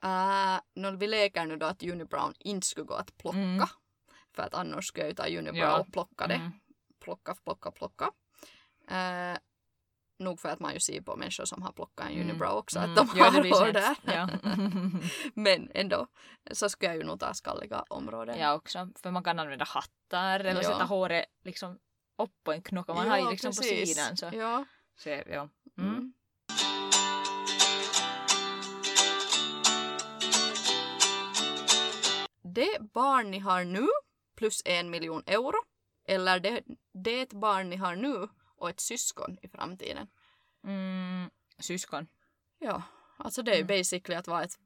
uh, 0.05 0.59
no, 0.75 0.97
vi 0.97 1.07
leker 1.07 1.45
nu 1.45 1.55
då 1.57 1.65
att 1.65 1.83
Unibrown 1.83 2.33
inte 2.39 2.67
skulle 2.67 2.85
gå 2.85 2.93
att 2.93 3.17
plocka. 3.17 3.37
Mm. 3.37 3.67
För 4.35 4.43
att 4.43 4.53
annars 4.53 4.85
ska 4.87 5.01
jag 5.01 5.07
ju 5.09 5.13
ta 5.15 5.27
Unibrow 5.27 5.57
Ja. 5.57 5.79
och 5.79 5.91
plocka 5.93 6.27
det. 6.27 6.33
Mm. 6.35 6.51
Plocka, 6.99 7.35
plocka, 7.43 7.71
plocka. 7.71 8.05
Uh, 8.91 9.37
nog 10.19 10.39
för 10.39 10.49
att 10.49 10.59
man 10.59 10.73
ju 10.73 10.79
ser 10.79 11.01
på 11.01 11.15
människor 11.15 11.45
som 11.45 11.61
har 11.61 11.71
plockat 11.71 12.05
en 12.07 12.13
Mm. 12.13 12.29
unibrow 12.29 12.51
också 12.57 12.79
Mm. 12.79 12.89
att 12.91 12.97
de 12.97 13.09
Ja, 13.19 13.25
har 13.25 13.41
blir 13.41 13.51
hår 13.51 13.71
där. 13.71 13.95
Ja. 14.05 14.29
Men 15.33 15.71
ändå 15.73 16.07
så 16.51 16.69
skulle 16.69 16.91
jag 16.91 16.97
ju 16.97 17.03
nog 17.03 17.19
ta 17.19 17.33
skalliga 17.33 17.83
områden. 17.89 18.39
Jag 18.39 18.55
också. 18.55 18.89
För 19.03 19.11
man 19.11 19.23
kan 19.23 19.39
använda 19.39 19.65
hattar 19.65 20.39
eller 20.39 20.61
Ja. 20.63 20.69
sätta 20.69 20.83
håret 20.83 21.25
liksom 21.43 21.79
upp 22.17 22.43
på 22.43 22.53
en 22.53 22.61
knock 22.61 22.89
och 22.89 22.95
man 22.95 23.09
har 23.09 23.17
ju 23.17 23.29
liksom 23.29 23.51
på 23.51 23.61
precis. 23.61 23.89
sidan. 23.95 24.17
Så, 24.17 24.29
Ja. 24.33 24.65
så 24.95 25.09
ja. 25.09 25.49
Mm. 25.77 25.89
Mm. 25.95 26.13
Det 32.41 32.77
barn 32.93 33.31
ni 33.31 33.39
har 33.39 33.63
nu 33.63 33.87
plus 34.35 34.61
en 34.65 34.89
miljon 34.89 35.23
euro 35.25 35.63
eller 36.07 36.39
det, 36.39 36.63
det 36.93 37.29
barn 37.33 37.69
ni 37.69 37.75
har 37.75 37.95
nu 37.95 38.27
och 38.55 38.69
ett 38.69 38.79
syskon 38.79 39.37
i 39.41 39.47
framtiden. 39.47 40.07
Mm. 40.63 41.29
Syskon. 41.59 42.07
Ja, 42.59 42.81
alltså 43.17 43.41
det 43.41 43.51
är 43.51 43.55
ju 43.55 43.61
Mm. 43.63 43.77
basically 43.79 44.15
att 44.17 44.27
vara 44.27 44.43
ett 44.43 44.59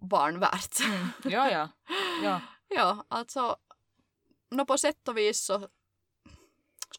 barn 0.00 0.38
värt. 0.40 0.80
Mm. 0.84 1.06
Ja, 1.24 1.50
ja. 1.50 1.68
ja. 2.22 2.40
Ja, 2.74 3.04
alltså 3.08 3.56
nå 4.50 4.64
på 4.66 4.78
sätt 4.78 5.08
och 5.08 5.16
vis 5.18 5.40
så 5.44 5.68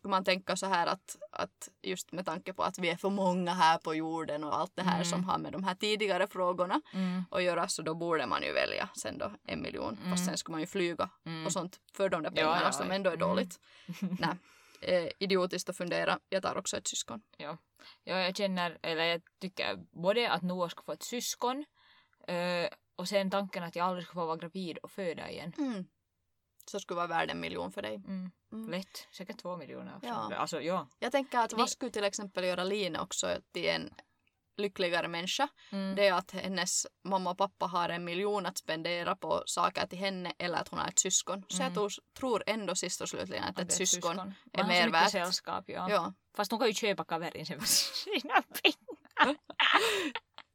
skulle 0.03 0.11
man 0.11 0.23
tänka 0.23 0.55
så 0.55 0.65
här 0.65 0.87
att, 0.87 1.17
att 1.31 1.69
just 1.81 2.11
med 2.11 2.25
tanke 2.25 2.53
på 2.53 2.63
att 2.63 2.79
vi 2.79 2.89
är 2.89 2.95
för 2.95 3.09
många 3.09 3.53
här 3.53 3.77
på 3.77 3.95
jorden 3.95 4.43
och 4.43 4.59
allt 4.59 4.71
det 4.75 4.81
här 4.83 4.95
Mm. 4.95 5.05
som 5.05 5.23
har 5.23 5.37
med 5.37 5.51
de 5.51 5.63
här 5.63 5.75
tidigare 5.75 6.27
frågorna 6.27 6.81
Mm. 6.93 7.23
att 7.31 7.43
göra 7.43 7.67
så 7.67 7.81
då 7.81 7.93
borde 7.95 8.25
man 8.27 8.43
ju 8.43 8.53
välja 8.53 8.89
sen 8.95 9.17
då 9.17 9.31
en 9.47 9.61
miljon. 9.61 9.97
Mm. 9.97 10.11
Fast 10.11 10.25
sen 10.25 10.37
skulle 10.37 10.53
man 10.53 10.61
ju 10.61 10.67
flyga 10.67 11.09
Mm. 11.25 11.45
och 11.45 11.51
sånt 11.51 11.79
för 11.93 12.09
de 12.09 12.23
där 12.23 12.31
pengarna 12.31 12.61
ja, 12.61 12.71
som 12.71 12.87
ja. 12.89 12.95
ändå 12.95 13.09
är 13.09 13.15
Mm. 13.15 13.27
dåligt. 13.29 13.59
Nej, 14.19 14.35
eh, 14.81 15.11
idiotiskt 15.19 15.69
att 15.69 15.77
fundera. 15.77 16.19
Jag 16.29 16.43
tar 16.43 16.57
också 16.57 16.77
ett 16.77 16.87
syskon. 16.87 17.21
Ja. 17.37 17.57
ja, 18.03 18.15
jag 18.19 18.35
känner, 18.37 18.77
eller 18.81 19.03
jag 19.03 19.21
tycker 19.41 19.77
både 19.91 20.31
att 20.31 20.41
Noah 20.41 20.69
ska 20.69 20.83
få 20.83 20.91
ett 20.91 21.03
syskon 21.03 21.65
eh, 22.27 22.67
och 22.95 23.07
sen 23.07 23.29
tanken 23.31 23.63
att 23.63 23.75
jag 23.75 23.85
aldrig 23.87 24.05
ska 24.05 24.13
få 24.13 24.25
vara 24.25 24.37
gravid 24.37 24.77
och 24.77 24.91
föda 24.91 25.29
igen. 25.31 25.53
Mm. 25.57 25.85
Så 26.71 26.79
skulle 26.79 26.95
vara 26.95 27.07
värd 27.07 27.29
en 27.31 27.39
miljon 27.39 27.71
för 27.71 27.81
dig. 27.81 27.95
Mm. 27.95 28.31
Mm. 28.53 28.69
Lätt, 28.71 29.07
säkert 29.11 29.37
två 29.41 29.57
miljoner. 29.57 29.99
Ja. 30.01 30.35
Alltså 30.35 30.61
ja. 30.61 30.87
Jag 30.99 31.11
tänker 31.11 31.37
att 31.39 31.53
vad 31.53 31.69
skulle 31.69 31.91
till 31.91 32.03
exempel 32.03 32.43
göra 32.43 32.63
Line 32.63 32.95
också 32.95 33.37
till 33.53 33.65
en 33.69 33.93
lyckligare 34.57 35.07
människa? 35.07 35.47
Mm. 35.71 35.95
Det 35.95 36.07
är 36.07 36.13
att 36.13 36.31
hennes 36.31 36.87
mamma 37.03 37.31
och 37.31 37.37
pappa 37.37 37.65
har 37.65 37.89
en 37.89 38.03
miljon 38.03 38.45
att 38.45 38.57
spendera 38.57 39.15
på 39.15 39.43
saker 39.45 39.87
till 39.87 39.99
henne 39.99 40.33
eller 40.39 40.57
att 40.57 40.67
hon 40.67 40.79
har 40.79 40.87
ett 40.87 40.99
syskon. 40.99 41.45
Så 41.47 41.55
jag 41.57 41.61
Mm. 41.61 41.73
tror, 41.73 41.91
tror 42.17 42.43
ändå 42.47 42.75
sist 42.75 43.01
och 43.01 43.09
slutligen 43.09 43.43
att 43.43 43.59
ett 43.59 43.69
det 43.69 43.75
syskon 43.75 44.15
Man 44.15 44.33
är 44.53 44.63
mer 44.67 44.89
värt. 44.89 45.11
sällskap, 45.11 45.63
ja. 45.67 45.89
Ja. 45.89 46.13
Fast 46.35 46.51
hon 46.51 46.59
kan 46.59 46.67
ju 46.67 46.73
köpa 46.73 47.03
kaverin 47.05 47.45
sen 47.45 47.59
för 47.59 47.67
sina 47.67 48.41
pengar. 48.63 49.37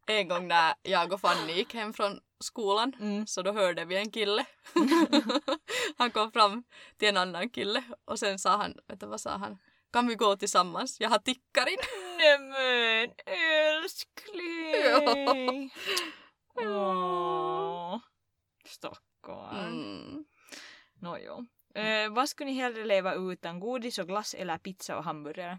En 0.07 0.29
gång 0.29 0.49
när 0.49 0.75
jag 0.83 1.13
och 1.13 1.21
Fanny 1.21 1.53
gick 1.53 1.75
hem 1.75 1.93
från 1.93 2.21
skolan 2.41 2.93
Mm. 3.01 3.27
så 3.27 3.43
då 3.43 3.53
hörde 3.53 3.85
vi 3.85 3.97
en 3.97 4.11
kille. 4.11 4.47
han 5.97 6.11
kom 6.11 6.33
fram 6.33 6.65
till 6.97 7.09
en 7.09 7.17
annan 7.17 7.51
kille 7.51 7.83
och 8.05 8.19
sen 8.19 8.39
sa 8.39 8.57
han, 8.57 8.75
vet 8.87 9.01
du 9.01 9.07
vad 9.07 9.21
sa 9.21 9.31
han? 9.37 9.59
Kan 9.93 10.07
vi 10.07 10.15
gå 10.15 10.37
tillsammans? 10.37 11.01
Jag 11.01 11.09
har 11.11 11.19
tickarin. 11.19 11.79
Nämen 12.19 13.11
älskling! 14.57 15.71
Åh, 16.55 17.99
Stackarn. 18.65 19.67
Mm. 19.67 20.25
Nåjo. 21.01 21.47
Eh, 21.75 22.11
vad 22.11 22.29
skulle 22.29 22.51
ni 22.51 22.57
hellre 22.57 22.85
leva 22.85 23.15
utan? 23.15 23.61
Godis 23.61 23.99
och 23.99 24.07
glass 24.09 24.35
eller 24.35 24.59
pizza 24.59 24.97
och 24.97 25.05
hamburgare? 25.05 25.59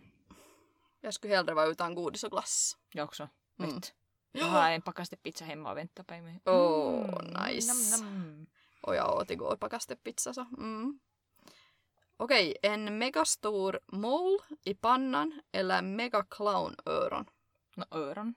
Jag 1.01 1.13
skulle 1.13 1.35
hellre 1.35 1.53
vara 1.53 1.65
utan 1.67 1.95
godis 1.95 2.23
och 2.23 2.31
glass. 2.31 2.77
Jag 2.93 3.05
också. 3.05 3.29
Mm. 3.59 3.75
Lätt. 3.75 3.93
Har 4.41 4.71
en 4.71 4.81
pakastepizza 4.81 5.45
hemma 5.45 5.71
och 5.71 5.77
väntar 5.77 6.03
på 6.03 6.13
mig. 6.13 6.41
Åh, 6.45 7.21
nice. 7.47 7.97
Nam, 7.97 8.09
nam. 8.13 8.47
Och 8.81 8.95
jag 8.95 9.17
åt 9.17 9.31
igår 9.31 9.55
pakastepizza 9.55 10.33
så. 10.33 10.41
Mm. 10.57 10.99
Okej, 12.17 12.57
en 12.61 12.97
megastor 12.97 13.79
mole 13.87 14.39
i 14.63 14.73
pannan 14.73 15.41
eller 15.51 15.81
mega 15.81 16.23
clownöron? 16.23 17.25
Nå, 17.75 17.85
öron. 17.91 18.35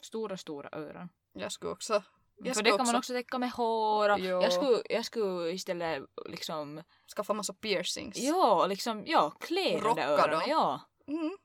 Stora, 0.00 0.36
stora 0.36 0.68
öron. 0.72 1.08
Jag 1.32 1.52
skulle 1.52 1.72
också... 1.72 2.02
Jag 2.42 2.46
För 2.46 2.54
skulle 2.54 2.70
det 2.70 2.70
kan 2.70 2.80
också 2.80 2.92
man 2.92 2.98
också 2.98 3.12
täcka 3.12 3.38
med 3.38 3.50
hår 3.50 4.08
och 4.08 4.18
Jo. 4.20 4.42
jag 4.42 4.52
skulle, 4.52 4.82
jag 4.90 5.04
skulle 5.04 5.50
istället 5.52 6.02
liksom, 6.26 6.82
skaffa 7.16 7.32
massa 7.34 7.52
piercings. 7.54 8.16
ja, 8.18 8.66
liksom, 8.66 9.02
ja, 9.06 9.30
klä 9.30 9.78
Rocka 9.80 10.06
öronen. 10.08 10.48
Ja. 10.48 10.80
Mm. 11.06 11.38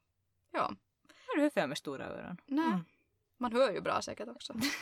Ja, 0.52 0.72
Vad 1.28 1.38
är 1.40 1.44
det 1.44 1.50
för 1.50 1.68
med 1.68 1.78
stora 1.78 2.06
öron? 2.06 2.38
nej. 2.46 2.66
Mm. 2.66 2.86
Man 3.38 3.52
hör 3.54 3.72
ju 3.72 3.82
bra 3.82 4.02
säkert 4.02 4.28
också. 4.28 4.54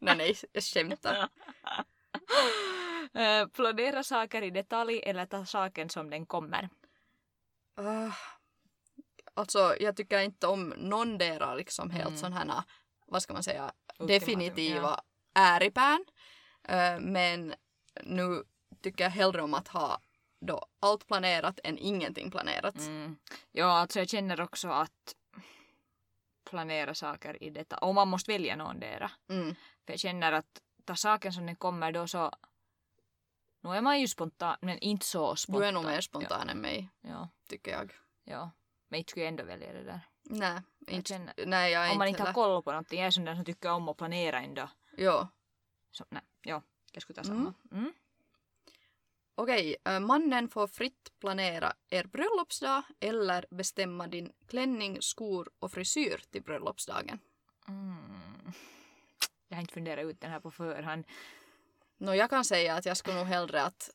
nej, 0.00 0.16
nej, 0.16 0.36
jag 0.52 0.64
skämtar. 0.64 1.28
Eh, 3.14 3.46
planera 3.46 4.02
saker 4.02 4.42
i 4.42 4.50
detalj 4.50 5.02
eller 5.06 5.26
ta 5.26 5.44
saken 5.44 5.88
som 5.88 6.10
den 6.10 6.26
kommer. 6.26 6.68
Uh, 7.80 8.14
alltså, 9.34 9.76
jag 9.80 9.96
tycker 9.96 10.18
inte 10.20 10.46
om 10.46 10.68
någondera 10.76 11.54
liksom 11.54 11.90
helt 11.90 12.08
Mm. 12.08 12.18
sådana, 12.18 12.64
vad 13.06 13.22
ska 13.22 13.32
man 13.32 13.42
säga, 13.42 13.72
Ultimatum, 13.98 14.06
definitiva 14.06 14.80
ja. 14.82 15.02
ääripään. 15.34 16.04
Uh, 16.70 17.00
men 17.00 17.54
nu 18.02 18.42
tycker 18.82 19.04
jag 19.04 19.10
hellre 19.10 19.42
om 19.42 19.54
att 19.54 19.68
ha 19.68 20.00
då 20.40 20.66
allt 20.80 21.06
planerat 21.06 21.60
än 21.64 21.78
ingenting 21.78 22.30
planerat. 22.30 22.78
Mm. 22.78 23.16
Ja, 23.52 23.78
alltså 23.78 23.98
jag 23.98 24.08
känner 24.08 24.40
också 24.40 24.68
att 24.68 25.14
planera 26.48 26.94
saker 26.94 27.42
i 27.42 27.50
detta. 27.50 27.76
Och 27.78 27.94
man 27.94 28.08
måste 28.08 28.32
välja 28.32 28.56
någondera. 28.56 29.10
Mm. 29.28 29.54
För 29.86 29.92
jag 29.92 30.00
känner 30.00 30.32
att 30.32 30.60
ta 30.84 30.96
saken 30.96 31.32
som 31.32 31.46
den 31.46 31.56
kommer 31.56 31.92
då 31.92 32.06
så... 32.06 32.32
Nu 33.60 33.70
är 33.70 33.80
man 33.82 34.00
ju 34.00 34.08
spontan, 34.08 34.56
men 34.60 34.78
inte 34.78 35.06
så 35.06 35.36
spontan. 35.36 35.60
Du 35.62 35.68
är 35.68 35.72
nog 35.72 35.84
mer 35.84 36.00
spontan 36.00 36.48
än 36.48 36.58
mig, 36.60 36.88
Ja, 37.00 37.28
tycker 37.48 37.70
jag. 37.70 37.92
ja. 38.24 38.50
Men 38.88 38.98
inte 38.98 39.10
skulle 39.10 39.24
jag 39.24 39.28
ändå 39.28 39.44
välja 39.44 39.72
det 39.72 39.82
där. 39.82 40.00
Nej, 40.22 40.62
Jag 40.78 40.94
inte, 40.94 41.08
känner, 41.08 41.34
nej 41.46 41.72
jag 41.72 41.86
är 41.86 41.92
om 41.92 41.98
man 41.98 42.08
inte 42.08 42.20
inte 42.20 42.28
har 42.28 42.34
koll 42.34 42.62
på 42.62 42.70
någonting. 42.70 42.98
Jag 42.98 43.06
är 43.06 43.10
sån 43.10 43.24
där 43.24 43.34
som 43.34 43.44
tycker 43.44 43.70
om 43.72 43.88
att 43.88 43.96
planera 43.96 44.40
ändå. 44.40 44.68
Ja. 44.96 45.28
Så, 45.90 46.04
nej, 46.10 46.22
ja. 46.42 46.62
Jag 46.92 47.02
skulle 47.02 47.22
ta 47.22 47.30
Mm. 47.30 47.36
samma. 47.44 47.54
Mm. 47.80 47.92
Okej, 49.40 49.76
äh, 49.84 50.00
mannen 50.00 50.48
får 50.48 50.66
fritt 50.66 51.12
planera 51.20 51.72
er 51.90 52.04
bröllopsdag 52.04 52.82
eller 53.00 53.46
bestämma 53.50 54.06
din 54.06 54.32
klänning, 54.48 54.96
skor 55.02 55.48
och 55.58 55.72
frisyr 55.72 56.22
till 56.30 56.42
bröllopsdagen. 56.42 57.18
Mm. 57.68 58.52
Jag 59.48 59.56
har 59.56 59.60
inte 59.60 59.74
funderat 59.74 60.04
ut 60.04 60.20
den 60.20 60.30
här 60.30 60.40
på 60.40 60.50
förhand. 60.50 61.04
Nå, 61.98 62.14
jag 62.14 62.30
kan 62.30 62.44
säga 62.44 62.74
att 62.74 62.86
jag 62.86 62.96
skulle 62.96 63.16
nog 63.16 63.26
hellre 63.26 63.62
att 63.62 63.90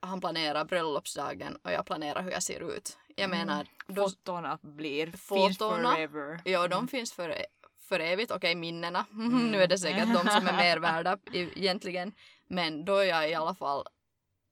han 0.00 0.20
planerar 0.20 0.64
bröllopsdagen 0.64 1.56
och 1.62 1.72
jag 1.72 1.86
planerar 1.86 2.22
hur 2.22 2.30
jag 2.30 2.42
ser 2.42 2.76
ut. 2.76 2.98
Jag 3.16 3.24
Mm. 3.24 3.38
menar, 3.38 3.66
då, 3.86 4.08
Fotona 4.08 4.58
blir 4.62 5.06
finns 5.06 5.58
Fotona? 5.58 5.92
forever. 5.94 6.40
ja, 6.44 6.68
de 6.68 6.88
finns 6.88 7.12
för, 7.12 7.36
för 7.80 8.00
evigt. 8.00 8.30
Okej, 8.32 8.54
minnena. 8.54 9.04
nu 9.50 9.62
är 9.62 9.66
det 9.66 9.78
säkert 9.78 10.14
de 10.14 10.30
som 10.30 10.46
är 10.46 10.56
mer 10.56 10.78
värda 10.78 11.18
egentligen. 11.32 12.12
Men 12.46 12.84
då 12.84 12.96
är 12.96 13.04
jag 13.04 13.30
i 13.30 13.34
alla 13.34 13.54
fall 13.54 13.86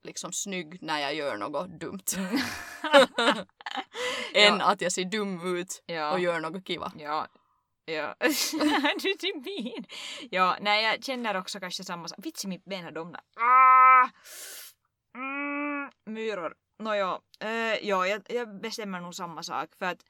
liksom 0.04 0.32
snygg 0.32 0.82
när 0.82 1.00
jag 1.00 1.14
gör 1.14 1.36
något 1.36 1.80
dumt. 1.80 2.04
Än 4.34 4.58
Ja. 4.58 4.64
att 4.64 4.80
jag 4.80 4.92
ser 4.92 5.04
dum 5.04 5.56
ut 5.56 5.82
Ja. 5.86 6.12
och 6.12 6.20
gör 6.20 6.40
något 6.40 6.66
kiva. 6.66 6.92
Ja. 6.98 7.28
Ja. 7.84 8.14
du 8.20 8.28
är 8.28 9.44
min. 9.44 9.84
Ja, 10.30 10.56
nej 10.60 10.84
jag 10.84 11.04
känner 11.04 11.36
också 11.36 11.60
kanske 11.60 11.84
samma 11.84 12.08
sak. 12.08 12.18
Vitsi 12.22 12.48
mitt 12.48 12.64
ben 12.64 12.84
har 12.84 12.90
domnat. 12.90 13.24
Ah! 13.36 14.08
Mm, 15.18 15.90
myror. 16.06 16.54
Nåja, 16.78 17.20
uh, 17.44 17.50
ja, 17.82 18.06
jag, 18.06 18.22
jag 18.28 18.60
bestämmer 18.60 19.00
nog 19.00 19.14
samma 19.14 19.42
sak 19.42 19.68
för 19.78 19.86
att 19.86 20.04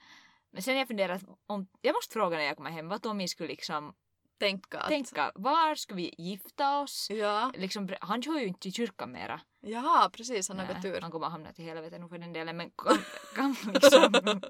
men 0.52 0.62
sen 0.62 0.76
jag 0.76 0.88
funderat 0.88 1.22
om, 1.46 1.66
jag 1.80 1.94
måste 1.94 2.12
fråga 2.12 2.36
när 2.36 2.44
jag 2.44 2.56
kommer 2.56 2.70
hem 2.70 2.88
vad 2.88 3.02
Tommy 3.02 3.28
skulle 3.28 3.48
liksom 3.48 3.94
Tänka 4.38 4.78
att... 4.78 4.88
tänka, 4.88 5.32
var 5.34 5.74
ska 5.74 5.94
vi 5.94 6.14
gifta 6.18 6.78
oss? 6.78 7.06
Ja. 7.10 7.52
Liksom, 7.54 7.88
han 8.00 8.22
kör 8.22 8.38
ju 8.38 8.46
inte 8.46 8.68
i 8.68 8.72
kyrkan 8.72 9.12
mera. 9.12 9.40
Ja, 9.64 10.10
precis. 10.12 10.48
Han 10.48 10.58
har 10.58 10.74
gått 10.74 10.84
ur. 10.84 11.00
Han 11.00 11.10
kommer 11.10 11.28
hamna 11.28 11.52
till 11.52 11.64
helvete 11.64 11.98
nu 11.98 12.08
för 12.08 12.18
den 12.18 12.32
delen. 12.32 12.56
Men 12.56 12.70
kan, 12.70 12.98
kan 13.34 13.56
liksom, 13.74 14.40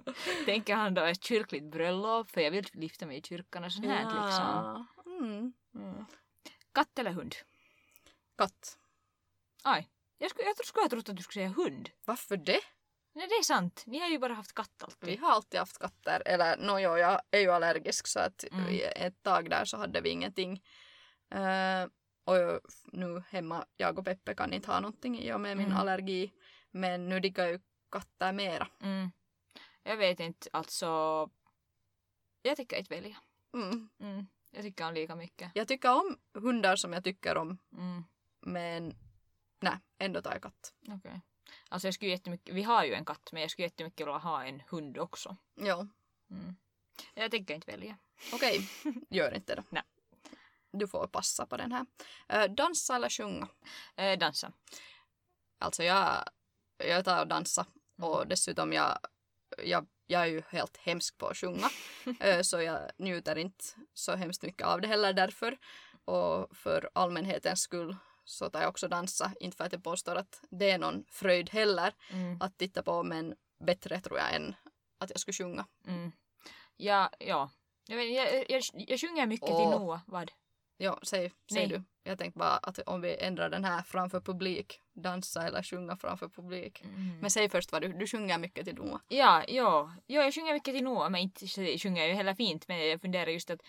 tänker 0.45 0.75
han 0.75 0.95
då 0.95 1.03
ett 1.03 1.25
kyrkligt 1.25 1.65
bröllop? 1.65 2.31
För 2.31 2.41
jag 2.41 2.51
vill 2.51 2.67
gifta 2.73 3.07
mig 3.07 3.19
i 3.19 3.23
kyrkan 3.23 3.65
och 3.65 3.73
sånt 3.73 3.87
här 3.87 4.05
liksom. 4.05 4.87
Mm. 5.07 5.53
Mm. 5.75 6.05
Katt 6.75 6.99
eller 6.99 7.11
hund? 7.11 7.35
Katt. 8.39 8.79
Aj. 9.65 9.89
Jag, 10.19 10.31
skulle, 10.31 10.45
jag 10.49 10.67
skulle 10.67 10.83
ha 10.85 10.89
trott 10.89 11.09
att 11.09 11.17
du 11.17 11.23
skulle 11.23 11.45
säga 11.47 11.55
hund. 11.65 11.91
Varför 12.05 12.37
det? 12.37 12.61
Nej 13.17 13.27
det 13.29 13.35
är 13.35 13.43
sant. 13.43 13.83
Ni 13.87 13.99
har 13.99 14.09
ju 14.09 14.19
bara 14.19 14.35
haft 14.35 14.55
katt 14.55 14.71
Vi 14.79 14.85
alltid. 14.85 15.21
har 15.21 15.31
alltid 15.33 15.61
haft 15.61 15.79
katter. 15.79 16.23
Eller 16.27 16.57
no, 16.57 16.79
jo, 16.79 16.97
jag 16.99 17.21
är 17.31 17.41
ju 17.41 17.51
allergisk 17.51 18.07
så 18.07 18.21
att 18.21 18.45
Mm. 18.53 18.81
ett 18.97 19.23
tag 19.23 19.51
där 19.51 19.65
så 19.65 19.77
hade 19.77 20.01
vi 20.01 20.09
ingenting. 20.11 20.63
Eh, 21.31 21.87
och 22.25 22.61
nu 22.85 23.23
hemma, 23.29 23.67
jag 23.77 23.99
och 23.99 24.05
Peppe 24.05 24.35
kan 24.35 24.53
inte 24.53 24.71
ha 24.71 24.81
någonting 24.81 25.19
i 25.19 25.33
och 25.33 25.41
med 25.41 25.57
min 25.57 25.67
Mm. 25.67 25.79
allergi. 25.79 26.33
Men 26.71 27.09
nu 27.09 27.21
diggar 27.21 27.47
ju 27.47 27.61
katter 27.91 28.33
mera. 28.33 28.69
Mm. 28.81 29.11
Jag 29.83 29.97
vet 29.97 30.21
inte, 30.21 30.49
alltså 30.53 30.87
jag 32.43 32.57
tycker 32.57 32.77
inte 32.77 32.95
välja. 32.95 33.17
Mm. 33.55 33.89
Mm. 34.01 34.27
Jag 34.51 34.63
tycker 34.63 34.87
om 34.89 34.95
lika 34.95 35.17
mycket. 35.17 35.51
Jag 35.55 35.69
tycker 35.69 35.91
om 35.93 36.19
hundar 36.35 36.77
som 36.77 36.93
jag 36.93 37.05
tycker 37.05 37.37
om, 37.37 37.59
Mm. 37.73 38.05
men 38.41 38.95
nej, 39.61 39.77
ändå 39.99 40.23
tar 40.23 40.33
jag 40.33 40.43
katt. 40.43 40.75
Okej. 40.89 41.21
Alltså 41.69 41.87
jag 41.89 41.95
skulle 41.95 42.11
jättemycket, 42.11 42.55
vi 42.55 42.63
har 42.63 42.85
ju 42.85 42.95
en 42.95 43.05
katt 43.05 43.29
men 43.33 43.43
jag 43.43 43.51
skulle 43.51 43.67
jättemycket 43.67 44.01
vilja 44.07 44.19
ha 44.19 44.45
en 44.45 44.61
hund 44.69 44.99
också. 44.99 45.37
Ja, 45.55 45.87
Mm. 46.31 46.57
Jag 47.15 47.31
tänker 47.31 47.55
inte 47.55 47.71
välja. 47.71 47.97
okej. 48.33 48.69
Gör 49.11 49.35
inte 49.35 49.55
det. 49.55 49.65
Nej. 49.71 49.83
Du 50.79 50.89
får 50.89 51.07
passa 51.07 51.47
på 51.47 51.57
den 51.57 51.73
här. 51.73 51.87
Eh, 52.29 52.45
dansa 52.51 52.97
eller 52.97 53.09
sjunga? 53.09 53.49
Eh, 53.97 54.19
dansa. 54.19 54.53
Alltså 55.59 55.83
jag, 55.83 56.25
jag 56.79 57.05
tar 57.05 57.21
och 57.21 57.29
dansa 57.29 57.67
Mm. 57.99 58.11
och 58.11 58.27
dessutom 58.27 58.73
jag, 58.73 58.99
jag, 59.65 59.87
jag 60.07 60.23
är 60.23 60.27
ju 60.27 60.43
helt 60.49 60.77
hemsk 60.77 61.19
på 61.19 61.27
att 61.29 61.37
sjunga 61.37 61.71
Eh, 62.21 62.41
så 62.43 62.61
jag 62.63 62.91
njuter 62.99 63.39
inte 63.39 63.65
så 63.95 64.15
hemskt 64.17 64.43
mycket 64.43 64.67
av 64.67 64.81
det 64.81 64.89
heller 64.89 65.13
därför. 65.13 65.59
Och 66.05 66.57
för 66.57 66.91
allmänhetens 66.93 67.61
skull 67.61 67.97
så 68.25 68.51
tar 68.51 68.61
jag 68.61 68.69
också 68.69 68.89
dansa. 68.89 69.33
Inte 69.41 69.57
för 69.57 69.65
att 69.65 69.73
jag 69.73 69.85
påstår 69.85 70.17
att 70.17 70.41
det 70.51 70.71
är 70.71 70.79
någon 70.79 71.05
fröjd 71.09 71.51
heller 71.51 71.95
Mm. 72.11 72.39
att 72.43 72.59
titta 72.59 72.83
på 72.83 73.03
men 73.03 73.35
bättre 73.65 74.01
tror 74.01 74.19
jag 74.19 74.35
än 74.35 74.55
att 74.99 75.11
jag 75.11 75.21
skulle 75.21 75.35
sjunga. 75.35 75.67
Mm. 75.87 76.13
Ja, 76.77 77.11
ja. 77.19 77.51
Jag, 77.87 77.97
vet, 77.97 78.11
jag, 78.15 78.51
jag, 78.51 78.63
jag 78.73 79.01
sjunger 79.01 79.27
mycket 79.27 79.47
till 79.47 79.55
Åh. 79.55 79.71
Noah. 79.71 80.01
Vad? 80.07 80.31
Ja, 80.77 80.99
säg, 81.03 81.33
säg 81.53 81.67
du. 81.67 81.83
Jag 82.03 82.19
tänkte 82.19 82.39
bara 82.39 82.57
att 82.57 82.79
om 82.79 83.01
vi 83.01 83.17
ändrar 83.17 83.51
den 83.51 83.65
här 83.65 83.83
framför 83.83 84.21
publik, 84.21 84.81
dansa 84.93 85.47
eller 85.47 85.63
sjunga 85.63 85.97
framför 85.97 86.29
publik. 86.29 86.83
Mm. 86.83 87.19
Men 87.21 87.31
säg 87.31 87.49
först 87.49 87.73
vad 87.73 87.83
du, 87.83 87.93
du 87.93 88.07
sjunger 88.07 88.39
mycket 88.39 88.65
till 88.65 88.75
Noah. 88.75 89.01
Ja, 89.09 89.45
ja. 89.49 89.95
ja, 90.07 90.23
jag 90.23 90.35
sjunger 90.35 90.53
mycket 90.53 90.75
till 90.75 90.85
Noah 90.85 91.11
men 91.11 91.21
inte 91.21 91.47
sjunger 91.79 92.01
jag 92.01 92.09
ju 92.09 92.15
heller 92.15 92.35
fint. 92.35 92.69
Men 92.69 92.89
jag 92.89 93.01
funderar 93.01 93.27
just 93.27 93.51
att 93.51 93.61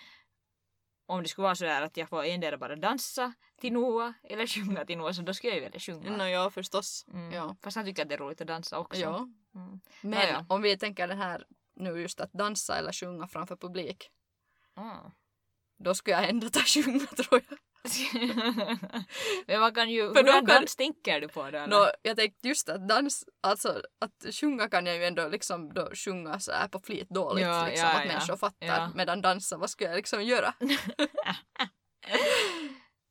om 1.05 1.23
det 1.23 1.29
skulle 1.29 1.43
vara 1.43 1.55
sådär 1.55 1.81
att 1.81 1.97
jag 1.97 2.09
får 2.09 2.23
endera 2.23 2.57
bara 2.57 2.75
dansa 2.75 3.33
till 3.57 3.73
Noah 3.73 4.11
eller 4.23 4.47
sjunga 4.47 4.85
till 4.85 4.97
Noah 4.97 5.11
så 5.11 5.21
då 5.21 5.33
skulle 5.33 5.53
jag 5.53 5.57
ju 5.57 5.63
välja 5.63 5.79
sjunga. 5.79 6.17
Nå 6.17 6.25
ja, 6.25 6.49
förstås. 6.49 7.05
Mm. 7.13 7.31
Ja. 7.31 7.55
Fast 7.61 7.77
han 7.77 7.85
tycker 7.85 8.01
att 8.03 8.09
det 8.09 8.15
är 8.15 8.19
roligt 8.19 8.41
att 8.41 8.47
dansa 8.47 8.79
också. 8.79 9.01
ja. 9.01 9.29
Mm. 9.55 9.79
Men 10.01 10.11
Nåja. 10.11 10.45
om 10.49 10.61
vi 10.61 10.77
tänker 10.77 11.07
den 11.07 11.17
här 11.17 11.45
nu 11.75 12.01
just 12.01 12.19
att 12.19 12.33
dansa 12.33 12.77
eller 12.77 12.91
sjunga 12.91 13.27
framför 13.27 13.55
publik. 13.55 14.09
Ah. 14.73 15.11
Då 15.83 15.93
skulle 15.95 16.15
jag 16.15 16.29
ändå 16.29 16.49
ta 16.49 16.59
sjunga 16.59 17.05
tror 17.15 17.41
jag. 17.49 17.59
men 19.47 19.59
man 19.59 19.73
kan 19.73 19.89
ju... 19.89 20.13
För 20.13 20.23
Hur 20.23 20.31
kan- 20.31 20.45
dans 20.45 20.75
tänker 20.75 21.21
du 21.21 21.27
på 21.27 21.51
då? 21.51 21.65
Nå, 21.67 21.91
jag 22.01 22.17
tänkte 22.17 22.47
just 22.47 22.69
att 22.69 22.87
dans, 22.87 23.25
alltså 23.43 23.81
att 23.99 24.35
sjunga 24.35 24.69
kan 24.69 24.85
jag 24.85 24.95
ju 24.95 25.05
ändå 25.05 25.27
liksom 25.27 25.73
då 25.73 25.89
sjunga 25.95 26.39
så 26.39 26.51
här 26.51 26.67
på 26.67 26.79
flit 26.79 27.09
dåligt 27.09 27.45
Ja, 27.45 27.65
liksom 27.67 27.87
ja, 27.87 27.93
att 27.95 28.05
ja. 28.05 28.13
människor 28.13 28.37
fattar. 28.37 28.67
Ja. 28.67 28.91
Medan 28.95 29.21
dansa, 29.21 29.57
vad 29.57 29.69
skulle 29.69 29.89
jag 29.89 29.97
liksom 29.97 30.23
göra? 30.23 30.53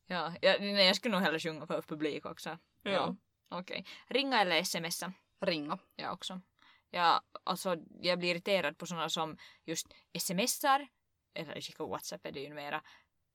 Ja, 0.07 0.33
jag, 0.41 0.61
nej, 0.61 0.87
jag 0.87 0.95
skulle 0.95 1.15
nog 1.15 1.21
hellre 1.21 1.39
sjunga 1.39 1.67
för 1.67 1.81
publik 1.81 2.25
också. 2.25 2.57
Ja. 2.83 3.15
Okej. 3.49 3.85
Ringa 4.09 4.41
eller 4.41 4.63
smsa? 4.63 5.13
Ringa. 5.45 5.77
Jag 5.95 6.13
också. 6.13 6.41
Ja, 6.89 7.21
alltså 7.43 7.75
jag 8.01 8.19
blir 8.19 8.31
irriterad 8.31 8.77
på 8.77 8.85
sådana 8.85 9.09
som 9.09 9.37
just 9.65 9.87
smsar, 10.19 10.87
eller 11.35 11.61
skickar 11.61 11.85
whatsapp 11.85 12.25
är 12.25 12.31
det 12.31 12.39
ju 12.39 12.49
numera, 12.49 12.81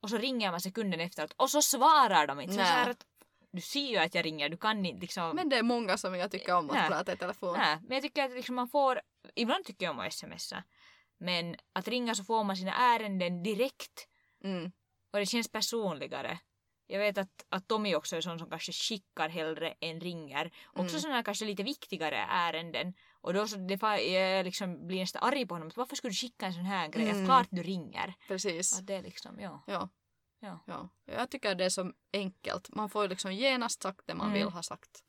och 0.02 0.10
så 0.10 0.18
ringer 0.18 0.50
man 0.50 0.60
sekunden 0.60 1.00
efteråt 1.00 1.32
och 1.36 1.50
så 1.50 1.62
svarar 1.62 2.26
de 2.26 2.40
inte. 2.40 2.54
Så 2.54 2.60
här 2.60 2.90
att, 2.90 3.06
du 3.52 3.60
ser 3.60 3.86
ju 3.90 3.96
att 3.96 4.14
jag 4.14 4.24
ringer, 4.24 4.48
du 4.48 4.56
kan 4.56 4.86
inte 4.86 5.00
liksom... 5.00 5.36
Men 5.36 5.48
det 5.48 5.56
är 5.56 5.62
många 5.62 5.96
som 5.96 6.14
jag 6.14 6.30
tycker 6.30 6.54
om 6.54 6.70
att 6.70 6.76
Nej. 6.76 6.88
prata 6.88 7.12
i 7.12 7.16
telefon. 7.16 7.56
Nej, 7.58 7.78
men 7.82 7.94
jag 7.94 8.02
tycker 8.02 8.24
att 8.24 8.30
liksom 8.30 8.54
man 8.54 8.68
får, 8.68 9.00
ibland 9.34 9.64
tycker 9.64 9.86
jag 9.86 9.90
om 9.92 10.00
att 10.00 10.12
smsa, 10.14 10.64
men 11.18 11.56
att 11.72 11.88
ringa 11.88 12.14
så 12.14 12.24
får 12.24 12.44
man 12.44 12.56
sina 12.56 12.74
ärenden 12.74 13.42
direkt 13.42 14.06
Mm. 14.44 14.72
och 15.12 15.18
det 15.18 15.26
känns 15.26 15.48
personligare. 15.52 16.38
Jag 16.86 16.98
vet 16.98 17.18
att, 17.18 17.46
att 17.48 17.68
Tommy 17.68 17.94
också 17.94 18.16
är 18.16 18.20
sån 18.20 18.38
som 18.38 18.50
kanske 18.50 18.72
skickar 18.72 19.28
hellre 19.28 19.74
än 19.80 20.00
ringer. 20.00 20.50
Också 20.66 20.80
Mm. 20.80 21.00
sådana 21.00 21.22
kanske 21.22 21.44
lite 21.44 21.62
viktigare 21.62 22.16
ärenden. 22.30 22.94
Och 23.22 23.34
då 23.34 23.46
så 23.46 23.56
det 23.56 23.76
fa- 23.76 23.98
jag 23.98 24.44
liksom 24.44 24.86
blir 24.86 25.00
nästan 25.00 25.22
arg 25.22 25.46
på 25.46 25.54
honom. 25.54 25.70
Varför 25.76 25.96
skulle 25.96 26.10
du 26.10 26.14
skicka 26.16 26.46
en 26.46 26.52
sån 26.54 26.64
här 26.64 26.88
grej? 26.88 27.08
Mm. 27.10 27.20
Att 27.22 27.26
klart 27.28 27.48
du 27.50 27.62
ringer. 27.62 28.14
Precis. 28.28 28.78
Att 28.78 28.86
det 28.86 28.94
är 28.94 29.02
liksom, 29.02 29.40
ja. 29.40 29.62
Ja. 29.66 29.88
Ja. 30.40 30.58
ja. 30.66 30.88
Jag 31.04 31.30
tycker 31.30 31.54
det 31.54 31.64
är 31.64 31.68
så 31.70 31.92
enkelt. 32.12 32.74
Man 32.74 32.90
får 32.90 33.08
liksom 33.08 33.32
genast 33.32 33.82
sagt 33.82 34.00
det 34.06 34.14
man 34.14 34.26
Mm. 34.26 34.38
vill 34.38 34.48
ha 34.52 34.62
sagt. 34.62 35.02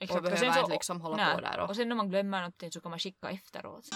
Exakt. 0.00 0.16
Och 0.16 0.22
behöver 0.22 0.58
inte 0.58 0.70
liksom 0.70 1.00
hålla 1.00 1.16
nej. 1.16 1.34
på 1.34 1.40
där. 1.40 1.58
Och, 1.60 1.68
Och 1.68 1.76
sen 1.76 1.92
om 1.92 1.96
man 1.98 2.08
glömmer 2.10 2.38
någonting 2.38 2.72
så 2.72 2.80
kan 2.80 2.90
man 2.90 2.98
skicka 2.98 3.30
efteråt. 3.30 3.88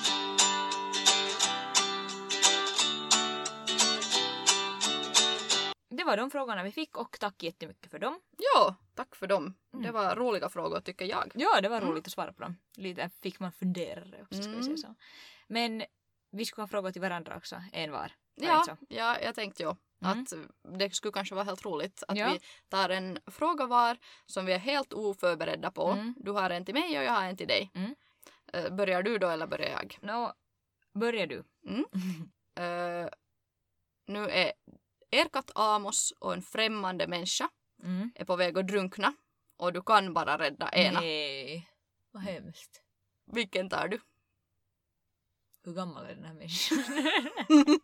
Det 5.88 6.05
var 6.05 6.16
de 6.16 6.31
frågorna 6.31 6.62
vi 6.62 6.70
fick 6.72 6.96
och 6.96 7.16
tack 7.20 7.42
jättemycket 7.42 7.90
för 7.90 7.99
dem. 7.99 8.20
ja, 8.55 8.75
tack 8.94 9.16
för 9.16 9.27
dem. 9.27 9.55
Mm. 9.75 9.87
Det 9.87 9.92
var 9.92 10.16
roliga 10.16 10.49
frågor 10.49 10.81
tycker 10.81 11.05
jag. 11.05 11.33
Ja, 11.35 11.61
det 11.61 11.68
var 11.68 11.77
Mm. 11.77 11.88
roligt 11.90 12.07
att 12.07 12.12
svara 12.12 12.33
på 12.33 12.42
dem. 12.42 12.57
Lite 12.77 13.11
fick 13.22 13.40
man 13.40 13.53
fundera 13.53 14.22
också, 14.22 14.42
ska 14.42 14.53
vi 14.53 14.62
säga 14.62 14.66
Mm. 14.66 14.77
så. 14.77 14.94
Men 15.49 15.85
vi 16.31 16.44
skulle 16.44 16.62
ha 16.62 16.68
frågor 16.68 16.90
till 16.92 17.01
varandra 17.03 17.37
också, 17.37 17.62
en 17.72 17.92
var. 17.92 18.12
Ja, 18.35 18.53
Alltså. 18.53 18.77
ja, 18.88 19.20
jag 19.20 19.35
tänkte 19.35 19.62
ju 19.62 19.75
Mm. 20.05 20.20
att 20.22 20.33
det 20.79 20.94
skulle 20.94 21.12
kanske 21.12 21.35
vara 21.35 21.44
helt 21.44 21.64
roligt 21.64 22.03
att 22.09 22.16
Ja. 22.16 22.31
vi 22.33 22.40
tar 22.68 22.88
en 22.88 23.18
fråga 23.27 23.66
var 23.66 23.96
som 24.27 24.46
vi 24.46 24.53
är 24.53 24.59
helt 24.59 24.92
oförberedda 24.92 25.70
på. 25.70 25.87
Mm. 25.87 26.14
Du 26.18 26.31
har 26.31 26.51
en 26.51 26.64
till 26.64 26.75
mig 26.75 26.99
och 26.99 27.05
jag 27.05 27.12
har 27.12 27.25
en 27.25 27.37
till 27.37 27.49
dig. 27.49 27.70
Mm. 27.75 27.94
Eh, 28.53 28.75
Börjar 28.75 29.03
du 29.03 29.18
då 29.18 29.29
eller 29.29 29.46
börjar 29.46 29.70
jag? 29.70 29.99
Nå, 30.03 30.33
börjar 30.94 31.27
du. 31.27 31.44
Eh, 32.59 33.09
nu 34.07 34.29
är 34.29 34.53
er 35.16 35.29
katt 35.29 35.50
Amos 35.55 36.12
och 36.18 36.33
en 36.35 36.42
främmande 36.42 37.07
människa 37.07 37.48
Mm. 37.83 38.12
är 38.14 38.24
på 38.24 38.37
väg 38.37 38.59
att 38.59 38.68
drunkna 38.68 39.14
och 39.57 39.72
du 39.72 39.83
kan 39.83 40.14
bara 40.14 40.38
rädda 40.38 40.70
ena. 40.72 41.00
Nej, 41.00 41.68
vad 42.11 42.22
hemskt. 42.22 42.83
Vilken 43.33 43.68
tar 43.70 43.88
du? 43.88 44.00
Hur 45.64 45.72
gammal 45.74 46.07
är 46.07 46.14
den 46.14 46.24
här 46.24 46.35
människan? 46.35 46.79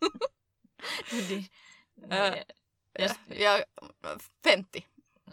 Äh, 2.02 2.08
nej, 2.08 2.44
jag, 2.92 3.10
Jag, 3.28 3.64
50. 4.44 4.86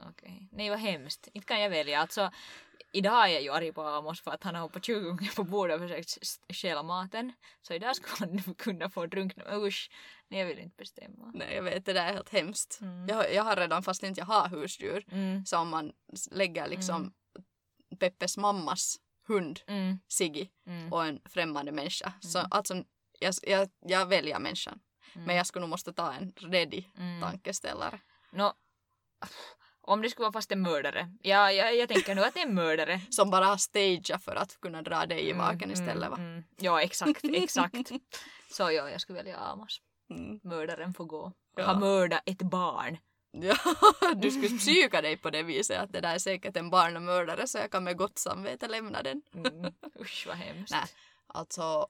Okej. 0.09 0.49
Nej, 0.51 0.69
vad 0.69 0.79
hemskt. 0.79 1.27
Inte 1.33 1.47
kan 1.47 1.61
jag 1.61 1.69
välja. 1.69 1.99
Alltså, 1.99 2.31
idag 2.91 3.23
är 3.23 3.27
jag 3.33 3.41
ju 3.41 3.49
arg 3.53 3.73
på 3.73 3.81
Amos 3.83 4.21
för 4.21 4.31
att 4.31 4.43
han 4.43 4.55
har 4.55 4.61
hoppat 4.61 4.85
20 4.85 4.99
gånger 5.09 5.35
på 5.35 5.43
bordet 5.43 5.75
och 5.75 5.81
försökt 5.89 6.39
stjäla 6.55 6.83
maten. 6.83 7.33
Så 7.61 7.73
idag 7.73 7.95
skulle 7.95 8.15
han 8.43 8.53
kunna 8.57 8.89
få 8.89 9.05
drunkna. 9.05 9.43
Men 9.47 9.63
usch, 9.63 9.91
nej 10.27 10.39
jag 10.39 10.47
vill 10.47 10.59
inte 10.59 10.75
bestämma. 10.77 11.31
Nej, 11.33 11.55
jag 11.55 11.63
vet, 11.63 11.85
det 11.85 11.93
där 11.93 12.05
är 12.05 12.13
helt 12.13 12.29
hemskt. 12.29 12.79
Mm. 12.81 13.07
Jag, 13.07 13.33
jag 13.33 13.43
har 13.43 13.55
redan, 13.55 13.83
fast 13.83 14.03
inte 14.03 14.19
jag 14.21 14.25
har 14.25 14.49
husdjur, 14.49 15.05
Mm. 15.11 15.45
så 15.45 15.57
om 15.57 15.69
man 15.69 15.91
lägger 16.31 16.67
liksom 16.67 16.95
Mm. 17.01 17.13
Peppes 17.99 18.37
mammas 18.37 18.97
hund, 19.27 19.59
Mm. 19.67 19.99
Siggy, 20.07 20.47
Mm. 20.67 20.93
och 20.93 21.05
en 21.05 21.21
främmande 21.25 21.71
människa. 21.71 22.13
Så 22.21 22.39
alltså, 22.39 22.83
jag, 23.19 23.33
jag, 23.43 23.69
jag 23.79 24.05
väljer 24.05 24.39
människan. 24.39 24.79
Mm. 25.15 25.27
Men 25.27 25.35
jag 25.35 25.47
skulle 25.47 25.61
nog 25.61 25.69
måste 25.69 25.93
ta 25.93 26.13
en 26.13 26.31
redig 26.35 26.91
Mm. 26.97 27.21
tankeställare. 27.21 27.99
Nå, 28.31 28.53
om 29.89 30.01
det 30.01 30.09
skulle 30.09 30.23
vara 30.23 30.33
fast 30.33 30.51
en 30.51 30.61
mördare. 30.61 31.11
Ja, 31.21 31.51
jag, 31.51 31.75
jag 31.75 31.89
tänker 31.89 32.15
nog 32.15 32.25
att 32.25 32.33
det 32.33 32.39
är 32.39 32.45
en 32.45 32.55
mördare. 32.55 33.01
Som 33.09 33.29
bara 33.29 33.45
har 33.45 33.57
stageat 33.57 34.23
för 34.23 34.35
att 34.35 34.61
kunna 34.61 34.81
dra 34.81 35.05
dig 35.05 35.29
i 35.29 35.33
vaken 35.33 35.63
Mm, 35.63 35.71
istället 35.71 36.09
va? 36.09 36.17
Mm, 36.17 36.31
mm. 36.31 36.43
Ja, 36.57 36.81
exakt, 36.81 37.23
exakt. 37.33 37.91
Så 38.51 38.63
ja, 38.63 38.89
jag 38.89 39.01
skulle 39.01 39.17
välja 39.17 39.37
Amos. 39.37 39.81
Mm. 40.09 40.39
Mördaren 40.43 40.93
får 40.93 41.05
gå. 41.05 41.33
Ja. 41.55 41.63
Har 41.63 41.79
mördat 41.79 42.21
ett 42.25 42.41
barn. 42.41 42.97
Ja, 43.31 43.55
du 44.15 44.31
skulle 44.31 44.57
psyka 44.57 45.01
dig 45.01 45.17
på 45.17 45.29
det 45.29 45.43
viset 45.43 45.79
att 45.79 45.93
det 45.93 46.01
där 46.01 46.15
är 46.15 46.19
säkert 46.19 46.57
en 46.57 46.69
barnmördare 46.69 47.47
så 47.47 47.57
jag 47.57 47.71
kan 47.71 47.83
med 47.83 47.97
gott 47.97 48.17
samvete 48.17 48.67
lämna 48.67 49.03
den. 49.03 49.21
Mm. 49.33 49.73
Usch 49.99 50.27
vad 50.27 50.35
hemskt. 50.35 50.71
Nej. 50.71 50.85
Alltså, 51.27 51.87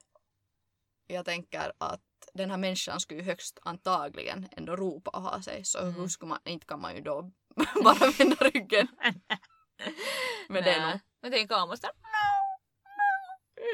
jag 1.06 1.24
tänker 1.24 1.72
att 1.78 2.00
den 2.34 2.50
här 2.50 2.58
människan 2.58 3.00
skulle 3.00 3.20
ju 3.20 3.26
högst 3.26 3.58
antagligen 3.62 4.48
ändå 4.52 4.76
ropa 4.76 5.10
och 5.10 5.22
ha 5.22 5.42
sig 5.42 5.64
så 5.64 5.78
Mm. 5.78 5.94
hur 5.94 6.08
skulle 6.08 6.28
man, 6.28 6.38
inte 6.44 6.66
kan 6.66 6.80
man 6.80 6.94
ju 6.94 7.00
då 7.00 7.30
bara 7.84 8.10
vända 8.18 8.36
ryggen. 8.36 8.88
Men 10.48 10.62
det 10.64 10.70
är 10.70 10.90
nog, 10.90 11.00
Men 11.20 11.32
tänk 11.32 11.52
Amos 11.52 11.80
där. 11.80 11.90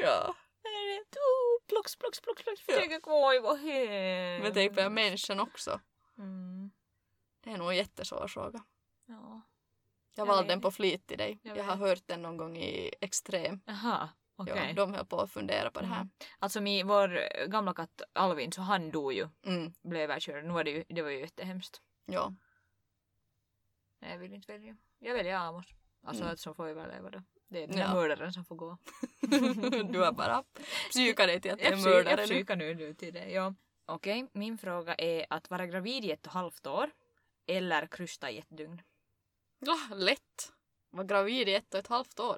ja. 0.03 0.35
Plux, 1.67 1.95
plux, 1.95 2.21
plux, 2.21 2.41
plux. 2.43 2.59
Oj 3.07 3.39
vad 3.39 3.59
hemskt. 3.59 4.43
Men 4.43 4.53
tänk 4.53 4.75
på 4.75 4.89
människan 4.89 5.39
också. 5.39 5.79
Mm. 6.17 6.71
Det 7.43 7.49
är 7.51 7.57
nog 7.57 7.69
en 7.69 7.75
jättesvår 7.75 8.27
fråga. 8.27 8.63
Ja. 9.05 9.41
Jag 10.15 10.25
valde 10.25 10.49
den 10.49 10.61
på 10.61 10.71
flit 10.71 11.07
till 11.07 11.17
dig. 11.17 11.39
Jag 11.43 11.57
Jag 11.57 11.63
har 11.63 11.75
hört 11.75 12.01
den 12.05 12.21
någon 12.21 12.37
gång 12.37 12.57
i 12.57 12.93
Extrem. 13.01 13.59
Jaha, 13.65 14.09
okej. 14.37 14.65
Ja, 14.67 14.73
de 14.73 14.93
höll 14.93 15.05
på 15.05 15.21
att 15.21 15.31
fundera 15.31 15.71
på 15.71 15.79
det 15.81 15.85
här. 15.87 15.95
Mm. 16.01 16.09
Alltså 16.39 16.61
min, 16.61 16.87
vår 16.87 17.45
gamla 17.47 17.73
katt 17.73 18.01
Alvin, 18.13 18.51
så 18.51 18.61
han 18.61 18.91
dog 18.91 19.13
ju. 19.13 19.27
Mm, 19.45 19.73
Blev 19.81 20.01
överkörd. 20.11 20.45
Nu 20.45 20.53
var 20.53 20.63
det 20.63 20.71
ju, 20.71 20.83
det 20.89 21.01
var 21.01 21.09
ju 21.09 21.19
jättehemskt. 21.19 21.81
ja. 22.05 22.33
Nej, 24.01 24.11
jag 24.11 24.17
vill 24.19 24.33
inte 24.33 24.51
välja. 24.51 24.77
Jag 24.99 25.13
väljer 25.13 25.35
Amos. 25.37 25.65
Alltså 26.03 26.23
Mm. 26.23 26.33
att 26.33 26.39
så 26.39 26.53
får 26.53 26.67
överleva 26.67 27.09
då. 27.09 27.23
Det 27.49 27.63
är 27.63 27.67
den 27.67 27.77
Ja. 27.77 27.93
mördaren 27.93 28.33
som 28.33 28.45
får 28.45 28.55
gå. 28.55 28.77
du 29.91 29.99
har 29.99 30.11
bara 30.11 30.43
psykat 30.89 31.27
dig 31.27 31.41
till 31.41 31.51
att 31.51 31.57
det 31.59 31.65
är 31.67 31.71
Jag 31.71 31.79
psy- 31.79 31.83
mördare 31.89 32.21
Jag 32.21 32.29
psykar 32.29 32.55
nu, 32.55 32.73
nu 32.75 32.93
till 32.93 33.13
det. 33.13 33.29
Ja. 33.31 33.53
Okej, 33.85 34.27
min 34.33 34.57
fråga 34.57 34.95
är 34.95 35.25
att 35.29 35.49
vara 35.49 35.67
gravid 35.67 36.05
i 36.05 36.11
ett 36.11 36.25
och 36.27 36.31
halvt 36.33 36.67
år 36.67 36.91
eller 37.45 37.87
krysta 37.87 38.31
i 38.31 38.37
ett 38.37 38.57
dygn. 38.57 38.81
Ah, 39.67 39.93
lätt. 39.95 40.53
Var 40.89 41.03
gravid 41.03 41.49
i 41.49 41.53
ett 41.53 41.73
och 41.73 41.79
ett 41.79 41.87
halvt 41.87 42.19
år. 42.19 42.37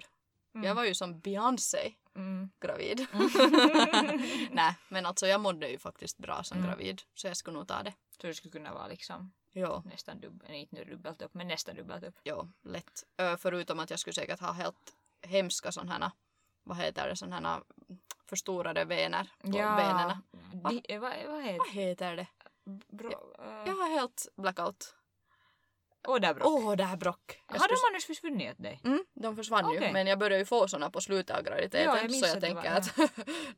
Mm. 0.55 0.67
Jag 0.67 0.75
var 0.75 0.83
ju 0.85 0.93
som 0.95 1.19
Beyoncé 1.19 1.93
Mm. 2.15 2.49
gravid. 2.59 3.07
Nej, 4.51 4.75
men 4.89 5.05
alltså 5.05 5.27
jag 5.27 5.41
mådde 5.41 5.69
ju 5.69 5.79
faktiskt 5.79 6.17
bra 6.17 6.43
som 6.43 6.57
Mm. 6.57 6.69
gravid. 6.69 7.01
Så 7.15 7.27
jag 7.27 7.37
skulle 7.37 7.57
nog 7.57 7.67
ta 7.67 7.83
det. 7.83 7.93
Så 8.21 8.27
det 8.27 8.33
skulle 8.33 8.51
kunna 8.51 8.73
vara 8.73 8.87
liksom 8.87 9.31
Ja, 9.51 9.83
nästan 9.85 10.19
dubbelt, 10.19 10.51
inte 10.51 10.75
nu 10.75 10.83
dubbelt 10.83 11.21
upp, 11.21 11.33
men 11.33 11.47
nästan 11.47 11.75
dubbelt 11.75 12.03
upp. 12.03 12.15
ja, 12.23 12.47
lätt. 12.63 13.03
Ö, 13.17 13.37
förutom 13.37 13.79
att 13.79 13.89
jag 13.89 13.99
skulle 13.99 14.13
säkert 14.13 14.39
ha 14.39 14.51
helt 14.51 14.93
hemska 15.21 15.71
sådana 15.71 15.91
här, 16.05 16.11
vad 16.63 16.77
heter 16.77 17.07
det, 17.09 17.15
sådana 17.15 17.49
här 17.49 17.63
förstorade 18.25 18.85
vener 18.85 19.29
på 19.41 19.47
benen. 19.51 20.17
Va? 20.53 20.69
Di, 20.69 20.81
eh, 20.89 20.99
vad, 20.99 21.11
vad 21.27 21.43
heter 21.43 21.57
Vad 21.57 21.69
heter 21.69 22.15
det? 22.15 22.27
Bro, 22.87 23.11
Jag 23.65 23.67
uh, 23.67 23.79
har 23.81 23.89
helt 23.89 24.27
blackout. 24.35 24.95
Åh, 26.45 26.75
det 26.75 26.83
här 26.83 26.97
brock. 26.97 27.41
Jag 27.47 27.53
Har 27.53 27.59
skulle- 27.59 27.75
de 27.75 27.91
annars 27.91 28.05
försvunnit 28.05 28.51
åt 28.51 28.63
dig? 28.63 28.81
Mm, 28.83 29.03
de 29.13 29.35
försvann 29.35 29.71
ju. 29.71 29.77
Okej. 29.77 29.93
Men 29.93 30.07
jag 30.07 30.19
började 30.19 30.37
ju 30.39 30.45
få 30.45 30.67
såna 30.67 30.89
på 30.89 31.01
slutet 31.01 31.37
av 31.37 31.43
graviditeten. 31.43 31.83
Ja, 31.85 32.01
jag 32.01 32.11
så 32.11 32.25
jag 32.25 32.41
tänker 32.41 32.69
var- 32.71 32.77
att 32.77 32.95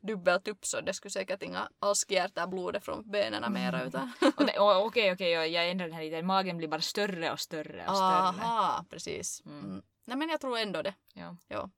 dubbelt 0.00 0.48
upp 0.48 0.66
så 0.66 0.80
det 0.80 0.94
skulle 0.94 1.10
säkert 1.12 1.42
inga 1.42 1.68
askhjärta 1.78 2.46
blodet 2.46 2.84
från 2.84 3.10
benen 3.10 3.52
mera 3.52 3.84
utan... 3.84 4.12
Det- 4.20 4.58
och 4.58 4.86
Okej, 4.86 5.12
okej, 5.12 5.30
jag- 5.30 5.48
jag 5.48 5.70
ändrar 5.70 5.86
den 5.86 5.96
här 5.96 6.02
lite. 6.04 6.22
Magen 6.22 6.56
blir 6.58 6.68
bara 6.68 6.80
större 6.80 7.32
och 7.32 7.40
större 7.40 7.84
och 7.88 7.96
större. 7.96 8.42
Aha, 8.44 8.84
precis. 8.90 9.42
Mm. 9.46 9.64
Mm. 9.64 9.82
Nej 10.04 10.16
men 10.16 10.28
jag 10.28 10.40
tror 10.40 10.58
ändå 10.58 10.82
det. 10.82 10.94
Ja. 11.14 11.36
Ja. 11.48 11.70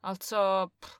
Alltså, 0.00 0.70
pff, 0.80 0.92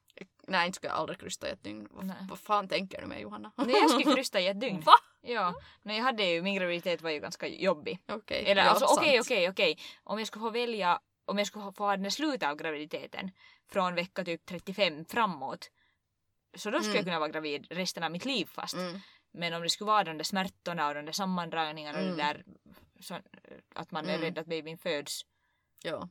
Nej, 0.51 0.67
inte 0.67 0.77
skulle 0.77 0.91
jag 0.91 0.99
aldrig 0.99 1.21
krysta 1.21 1.49
i 1.49 1.51
ett 1.51 1.65
dygn. 1.65 1.89
Vad 2.31 2.39
fan 2.39 2.69
tänker 2.69 3.01
du 3.01 3.07
med 3.07 3.21
Johanna? 3.21 3.53
nej, 3.57 3.77
jag 3.81 3.91
skulle 3.91 4.15
krysta 4.17 4.41
i 4.41 4.47
ett 4.49 4.61
dygn. 4.61 4.81
Va? 4.81 4.93
Ja, 5.29 5.55
men 5.83 5.97
jag 5.97 6.03
hade 6.05 6.25
ju, 6.25 6.43
min 6.43 6.55
graviditet 6.55 7.03
var 7.03 7.11
ju 7.11 7.21
ganska 7.21 7.47
jobbig. 7.49 7.99
Okej. 8.09 8.45
Eller 8.47 8.63
ja, 8.63 8.69
alltså 8.71 8.85
okej, 8.85 9.17
sant. 9.17 9.27
okej, 9.27 9.49
okej. 9.49 9.79
Om 10.05 10.19
jag 10.19 10.27
skulle 10.29 10.43
få 10.43 10.51
välja, 10.51 11.01
om 11.25 11.39
jag 11.39 11.47
skulle 11.47 11.73
få 11.73 11.85
ha 11.85 11.91
den 11.97 12.03
här 12.05 12.11
slutet 12.11 12.49
av 12.49 12.57
graviditeten 12.57 13.31
från 13.69 13.95
vecka 13.95 14.25
typ 14.25 14.47
35 14.47 15.05
framåt. 15.05 15.71
Så 16.55 16.71
då 16.71 16.79
skulle 16.79 16.91
Mm. 16.91 16.97
jag 16.97 17.05
kunna 17.05 17.19
vara 17.19 17.29
gravid 17.31 17.67
resten 17.71 18.03
av 18.03 18.11
mitt 18.11 18.25
liv 18.25 18.47
fast. 18.47 18.75
Mm. 18.75 19.01
Men 19.31 19.55
om 19.55 19.63
det 19.63 19.69
skulle 19.69 19.87
vara 19.87 20.05
de 20.05 20.17
där 20.19 20.25
smärtorna 20.25 20.89
och 20.89 20.95
de 20.95 21.05
där 21.05 21.13
sammandragningarna 21.13 21.99
och 21.99 22.05
Mm. 22.05 22.17
det 22.17 22.23
där 22.23 22.45
så, 23.01 23.19
att 23.75 23.91
man 23.91 24.05
är 24.07 24.09
Mm. 24.15 24.21
rädd 24.21 24.39
att 24.39 24.47
babyn 24.47 24.79
föds. 24.79 25.23
Ja, 25.83 26.09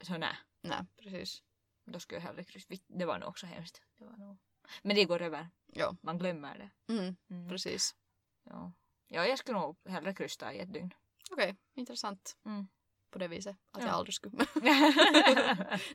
Så 0.00 0.18
nej, 0.18 0.36
nej 0.62 0.78
precis. 1.02 1.42
då 1.84 2.00
skulle 2.00 2.20
jag 2.20 2.26
hellre 2.26 2.44
kryssa. 2.44 2.74
Det 2.86 3.04
var 3.04 3.18
nog 3.18 3.28
också 3.28 3.46
hemskt. 3.46 3.82
Det 3.98 4.04
var 4.04 4.16
nog... 4.16 4.38
Men 4.82 4.96
det 4.96 5.04
går 5.04 5.22
över. 5.22 5.48
Ja. 5.66 5.96
Man 6.02 6.18
glömmer 6.18 6.58
det. 6.58 6.92
Mm, 6.92 7.16
Mm. 7.30 7.48
precis. 7.48 7.94
Ja. 8.50 8.72
ja, 9.08 9.26
jag 9.26 9.38
skulle 9.38 9.58
nog 9.58 9.76
hellre 9.88 10.14
krysta 10.14 10.52
i 10.54 10.58
ett 10.60 10.72
dygn. 10.72 10.90
Okej, 11.30 11.56
intressant. 11.74 12.36
Mm. 12.46 12.68
På 13.10 13.18
det 13.18 13.28
viset. 13.28 13.56
Att 13.72 13.80
Ja. 13.82 13.86
jag 13.88 13.94
aldrig 13.96 14.14
skulle. 14.14 14.36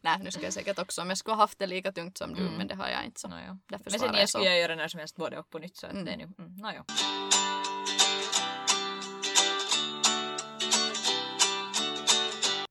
nej, 0.02 0.20
nu 0.24 0.32
ska 0.32 0.42
jag 0.44 0.54
säkert 0.54 0.80
också. 0.80 1.02
Om 1.02 1.10
jag 1.10 1.18
skulle 1.18 1.34
ha 1.36 1.42
haft 1.44 1.60
det 1.60 1.68
lika 1.68 1.92
tungt 1.92 2.18
som 2.18 2.34
du, 2.34 2.42
Mm. 2.42 2.54
men 2.54 2.68
det 2.68 2.76
har 2.76 2.88
jag 2.90 3.06
inte 3.06 3.20
så. 3.20 3.28
Nåja. 3.28 3.60
Därför 3.68 3.92
Men 3.92 4.00
svarar 4.00 4.12
sen 4.12 4.16
jag 4.16 4.22
jag 4.22 4.30
så. 4.30 4.38
skulle 4.38 4.50
jag 4.50 4.60
göra 4.60 4.76
när 4.76 4.88
som 4.88 5.00
helst 5.00 5.16
både 5.16 5.40
och 5.40 5.50
på 5.50 5.60
nytt 5.60 5.78
så 5.78 5.86
att 5.88 5.94
Mm. 5.94 6.06
det 6.06 6.12
är 6.12 6.18
nu. 6.18 6.24
Mm. 6.38 6.56
Nåja. 6.56 6.86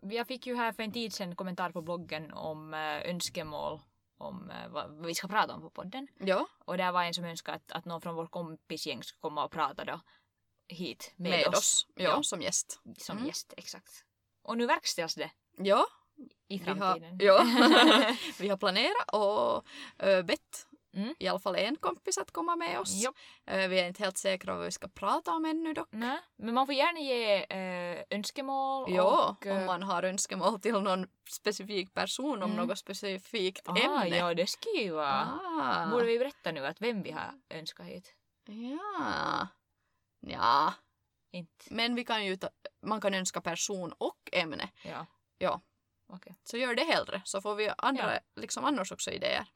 Jag 0.00 0.26
fick 0.26 0.46
ju 0.46 0.56
här 0.56 0.72
för 0.72 0.82
en 0.82 0.92
tid 0.92 1.12
sedan 1.12 1.36
kommentar 1.36 1.70
på 1.70 1.82
bloggen 1.82 2.32
om 2.32 2.74
eh, 2.74 3.10
önskemål 3.10 3.80
om 4.22 4.50
eh, 4.50 4.68
vad 4.68 5.06
vi 5.06 5.14
ska 5.14 5.28
prata 5.28 5.54
om 5.54 5.60
på 5.60 5.70
podden. 5.70 6.08
Ja, 6.18 6.46
Och 6.64 6.76
där 6.76 6.92
var 6.92 7.02
en 7.04 7.14
som 7.14 7.24
önskade 7.24 7.56
att, 7.56 7.72
att 7.72 7.84
någon 7.84 8.00
från 8.00 8.14
vår 8.14 8.26
kompisgäng 8.26 9.02
skulle 9.02 9.20
komma 9.20 9.44
och 9.44 9.50
prata 9.50 9.84
då 9.84 10.00
hit 10.68 11.12
med, 11.16 11.30
med, 11.30 11.46
oss. 11.48 11.56
oss. 11.58 11.86
Ja, 11.94 12.02
Ja. 12.04 12.22
som 12.22 12.42
gäst. 12.42 12.80
Som 12.98 13.16
Mm. 13.16 13.28
gäst, 13.28 13.54
exakt. 13.56 14.04
Och 14.42 14.56
nu 14.58 14.66
verkställs 14.66 15.14
det 15.14 15.30
Ja, 15.58 15.86
i 16.48 16.58
vi 16.58 16.64
har, 16.70 16.76
framtiden. 16.76 17.18
ja. 17.22 17.44
vi 18.38 18.48
har 18.48 18.56
planerat 18.56 19.08
och 19.12 19.66
ö, 19.98 20.22
bett 20.22 20.66
Mm. 20.94 21.14
i 21.18 21.28
alla 21.28 21.38
fall 21.38 21.56
en 21.56 21.76
kompis 21.76 22.18
att 22.18 22.30
komma 22.30 22.56
med 22.56 22.78
oss. 22.80 23.02
Japp. 23.02 23.14
Ö, 23.46 23.66
vi 23.68 23.80
är 23.80 23.86
inte 23.88 24.02
helt 24.02 24.18
säkra 24.18 24.54
vad 24.56 24.64
vi 24.64 24.70
ska 24.70 24.88
prata 24.88 25.30
om 25.32 25.44
ännu 25.44 25.74
dock. 25.74 25.88
Nej, 25.90 26.18
men 26.36 26.54
man 26.54 26.66
får 26.66 26.74
gärna 26.74 27.00
ge 27.00 27.44
eh, 27.44 28.04
önskemål 28.10 28.94
Ja, 28.94 29.36
och... 29.40 29.46
eh, 29.46 29.58
om 29.58 29.66
man 29.66 29.82
har 29.82 30.02
önskemål 30.02 30.60
till 30.60 30.72
någon 30.80 31.06
specifik 31.30 31.94
person 31.94 32.42
om 32.42 32.50
Mm. 32.52 32.66
något 32.66 32.78
specifikt 32.78 33.68
ah, 33.68 33.76
ämne. 33.76 34.16
Ja, 34.16 34.34
det 34.34 34.46
skulle 34.46 34.82
ju 34.82 34.90
vara... 34.90 35.28
Ah. 35.60 35.86
Borde 35.90 36.04
vi 36.06 36.18
berätta 36.18 36.52
nu 36.52 36.66
att 36.66 36.80
vem 36.80 37.02
vi 37.02 37.10
har 37.10 37.34
önskat 37.50 37.86
hit? 37.86 38.14
Ja. 38.46 39.48
Ja, 40.20 40.74
Inte. 41.32 41.64
men 41.70 41.94
vi 41.94 42.04
kan 42.04 42.24
ju 42.26 42.36
ta, 42.36 42.48
man 42.82 43.00
kan 43.00 43.14
önska 43.14 43.40
person 43.40 43.92
och 43.98 44.18
ämne. 44.32 44.68
Ja. 44.84 45.06
Ja. 45.38 45.60
Okej. 46.08 46.36
Så 46.44 46.56
gör 46.56 46.74
det 46.74 46.84
hellre 46.84 47.22
så 47.24 47.40
får 47.40 47.54
vi 47.54 47.70
andra, 47.78 48.18
liksom 48.36 48.64
annars 48.64 48.92
också 48.92 49.10
idéer. 49.10 49.46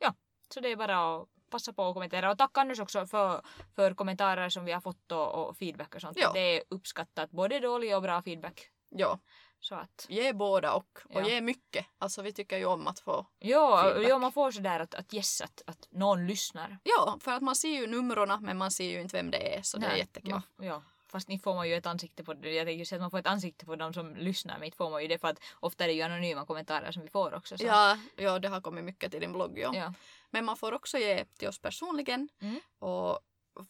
Så 0.55 0.61
det 0.61 0.73
är 0.73 0.77
bara 0.77 1.17
att 1.17 1.29
passa 1.51 1.73
på 1.73 1.89
att 1.89 1.95
kommentera. 1.95 2.31
Och 2.31 2.39
tack 2.39 2.59
Anders 2.59 2.81
också 2.81 3.07
för, 3.07 3.43
för 3.77 3.95
kommentarer 3.95 4.49
som 4.49 4.65
vi 4.65 4.73
har 4.73 4.81
fått 4.81 5.13
och, 5.13 5.35
och 5.49 5.57
feedback 5.57 5.95
och 5.95 6.01
sånt. 6.01 6.17
Ja. 6.21 6.33
Det 6.33 6.41
är 6.57 6.63
uppskattat. 6.71 7.31
Både 7.31 7.61
dålig 7.61 7.97
och 7.97 8.03
bra 8.03 8.23
feedback. 8.23 8.71
Ja, 8.89 9.19
Så 9.61 9.75
att... 9.75 10.07
ge 10.09 10.33
båda 10.33 10.73
och. 10.73 10.99
Och 11.09 11.21
Ja. 11.21 11.29
ge 11.29 11.41
mycket. 11.41 11.87
Alltså 11.99 12.23
vi 12.23 12.33
tycker 12.33 12.59
ju 12.59 12.65
om 12.67 12.87
att 12.87 12.99
få. 13.01 13.27
Ja, 13.39 13.83
Feedback. 13.83 14.09
ja 14.11 14.19
man 14.19 14.33
får 14.33 14.51
sådär 14.51 14.81
att, 14.81 14.95
att 14.95 15.15
yes, 15.15 15.41
att, 15.41 15.63
att 15.67 15.89
någon 15.91 16.27
lyssnar. 16.27 16.79
Ja, 16.83 17.19
för 17.21 17.33
att 17.33 17.43
man 17.43 17.57
ser 17.57 17.69
ju 17.69 17.87
numren 17.87 18.39
men 18.45 18.57
man 18.59 18.71
ser 18.71 18.85
ju 18.91 19.01
inte 19.01 19.17
vem 19.17 19.31
det 19.31 19.57
är 19.57 19.63
så 19.63 19.79
det 19.79 19.87
är 19.87 19.91
Nej, 19.91 19.99
jättekul. 19.99 20.31
man- 20.31 20.43
Ja, 20.67 20.83
fast 21.09 21.29
inte 21.29 21.43
får 21.43 21.55
man 21.55 21.69
ju 21.69 21.75
ett 21.75 21.87
ansikte 21.87 22.25
på 22.25 22.35
det. 22.35 22.53
Jag 22.53 22.67
tänker 22.67 22.79
ju 22.79 22.85
säga 22.85 22.97
att 22.97 23.01
man 23.03 23.11
får 23.11 23.19
ett 23.19 23.27
ansikte 23.27 23.67
på 23.67 23.77
de 23.77 23.95
som 23.95 24.17
lyssnar, 24.17 24.55
men 24.59 24.65
inte 24.65 24.77
får 24.77 24.91
man 24.91 25.03
ju 25.03 25.09
det 25.09 25.19
för 25.19 25.29
att 25.29 25.41
ofta 25.61 25.85
är 25.85 25.89
det 25.89 25.95
ju 25.95 26.03
anonyma 26.03 26.47
kommentarer 26.47 26.93
som 26.93 27.03
vi 27.03 27.09
får 27.09 27.35
också. 27.35 27.59
Så. 27.59 27.65
Ja, 27.67 27.99
ja, 28.17 28.39
det 28.39 28.49
har 28.49 28.61
kommit 28.61 28.85
mycket 28.85 29.11
till 29.11 29.21
din 29.21 29.33
blogg. 29.33 29.59
Ja. 29.59 29.73
Ja. 29.75 29.93
Men 30.31 30.45
man 30.45 30.57
får 30.57 30.73
också 30.73 30.99
ge 30.99 31.25
till 31.25 31.49
oss 31.49 31.59
personligen 31.59 32.29
Mm. 32.41 32.61
och 32.79 33.19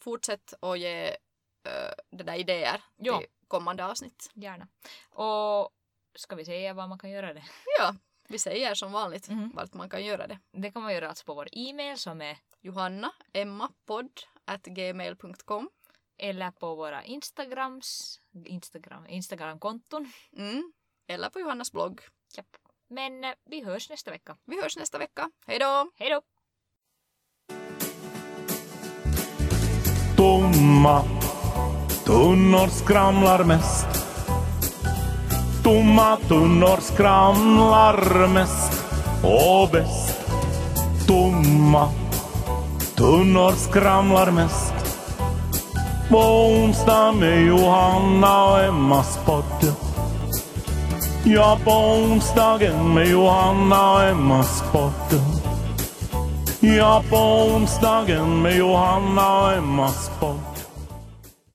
fortsätt 0.01 0.53
att 0.59 0.79
ge 0.79 1.07
uh, 1.67 1.93
det 2.11 2.23
där 2.23 2.35
idéer 2.35 2.81
Ja. 2.97 3.17
till 3.17 3.27
kommande 3.47 3.85
avsnitt. 3.85 4.31
Gärna. 4.33 4.67
Och 5.09 5.69
ska 6.15 6.35
vi 6.35 6.45
säga 6.45 6.73
var 6.73 6.87
man 6.87 6.99
kan 6.99 7.09
göra 7.09 7.33
det? 7.33 7.43
Ja, 7.79 7.95
vi 8.27 8.39
säger 8.39 8.75
som 8.75 8.91
vanligt 8.91 9.29
Mhm. 9.29 9.51
vart 9.55 9.73
man 9.73 9.89
kan 9.89 10.05
göra 10.05 10.27
det. 10.27 10.39
Det 10.51 10.71
kan 10.71 10.81
man 10.81 10.93
göra 10.93 11.09
alltså 11.09 11.25
på 11.25 11.33
vår 11.33 11.47
e-mail 11.51 11.97
som 11.97 12.21
är 12.21 12.37
Johanna, 12.61 13.11
Eller 16.17 16.51
på 16.51 16.75
våra 16.75 17.03
Instagrams, 17.03 18.19
Instagram, 18.45 19.07
Instagramkonton. 19.07 20.11
Mm. 20.37 20.73
Eller 21.07 21.29
på 21.29 21.39
Johannas 21.39 21.71
blogg. 21.71 22.01
Japp. 22.37 22.57
Men 22.89 23.23
eh, 23.23 23.33
vi 23.45 23.63
hörs 23.63 23.89
nästa 23.89 24.11
vecka. 24.11 24.37
Vi 24.45 24.61
hörs 24.61 24.77
nästa 24.77 24.97
vecka. 24.97 25.31
Hej 25.47 25.59
då! 25.59 25.91
Hej 25.95 26.09
då! 26.09 26.21
Tomma 30.17 31.03
tunnor 32.05 32.67
skramlar 32.67 33.43
mest. 33.43 33.87
Tomma 35.63 36.17
tunnor 36.17 36.81
skramlar 36.81 38.27
mest 38.27 38.85
och 39.23 39.69
bäst. 39.71 40.19
Tomma 41.07 41.89
tunnor 42.95 43.51
skramlar 43.51 44.31
mest. 44.31 44.76
På 46.09 46.17
onsdag 46.17 47.11
med 47.11 47.45
Johanna 47.45 48.43
och 48.43 48.63
Emmas 48.63 49.19
podd. 49.25 49.73
Ja, 51.23 51.57
på 51.63 51.71
onsdagen 51.71 52.93
med 52.93 53.07
Johanna 53.07 53.93
och 53.93 54.03
Emmas 54.03 54.63
podd. 54.71 55.21
Ja, 56.59 57.03
på 57.09 57.17
onsdagen 57.17 58.41
med 58.41 58.57
Johanna 58.57 59.41
och 59.41 59.53
Emmas 59.53 60.11
podd. 60.19 60.56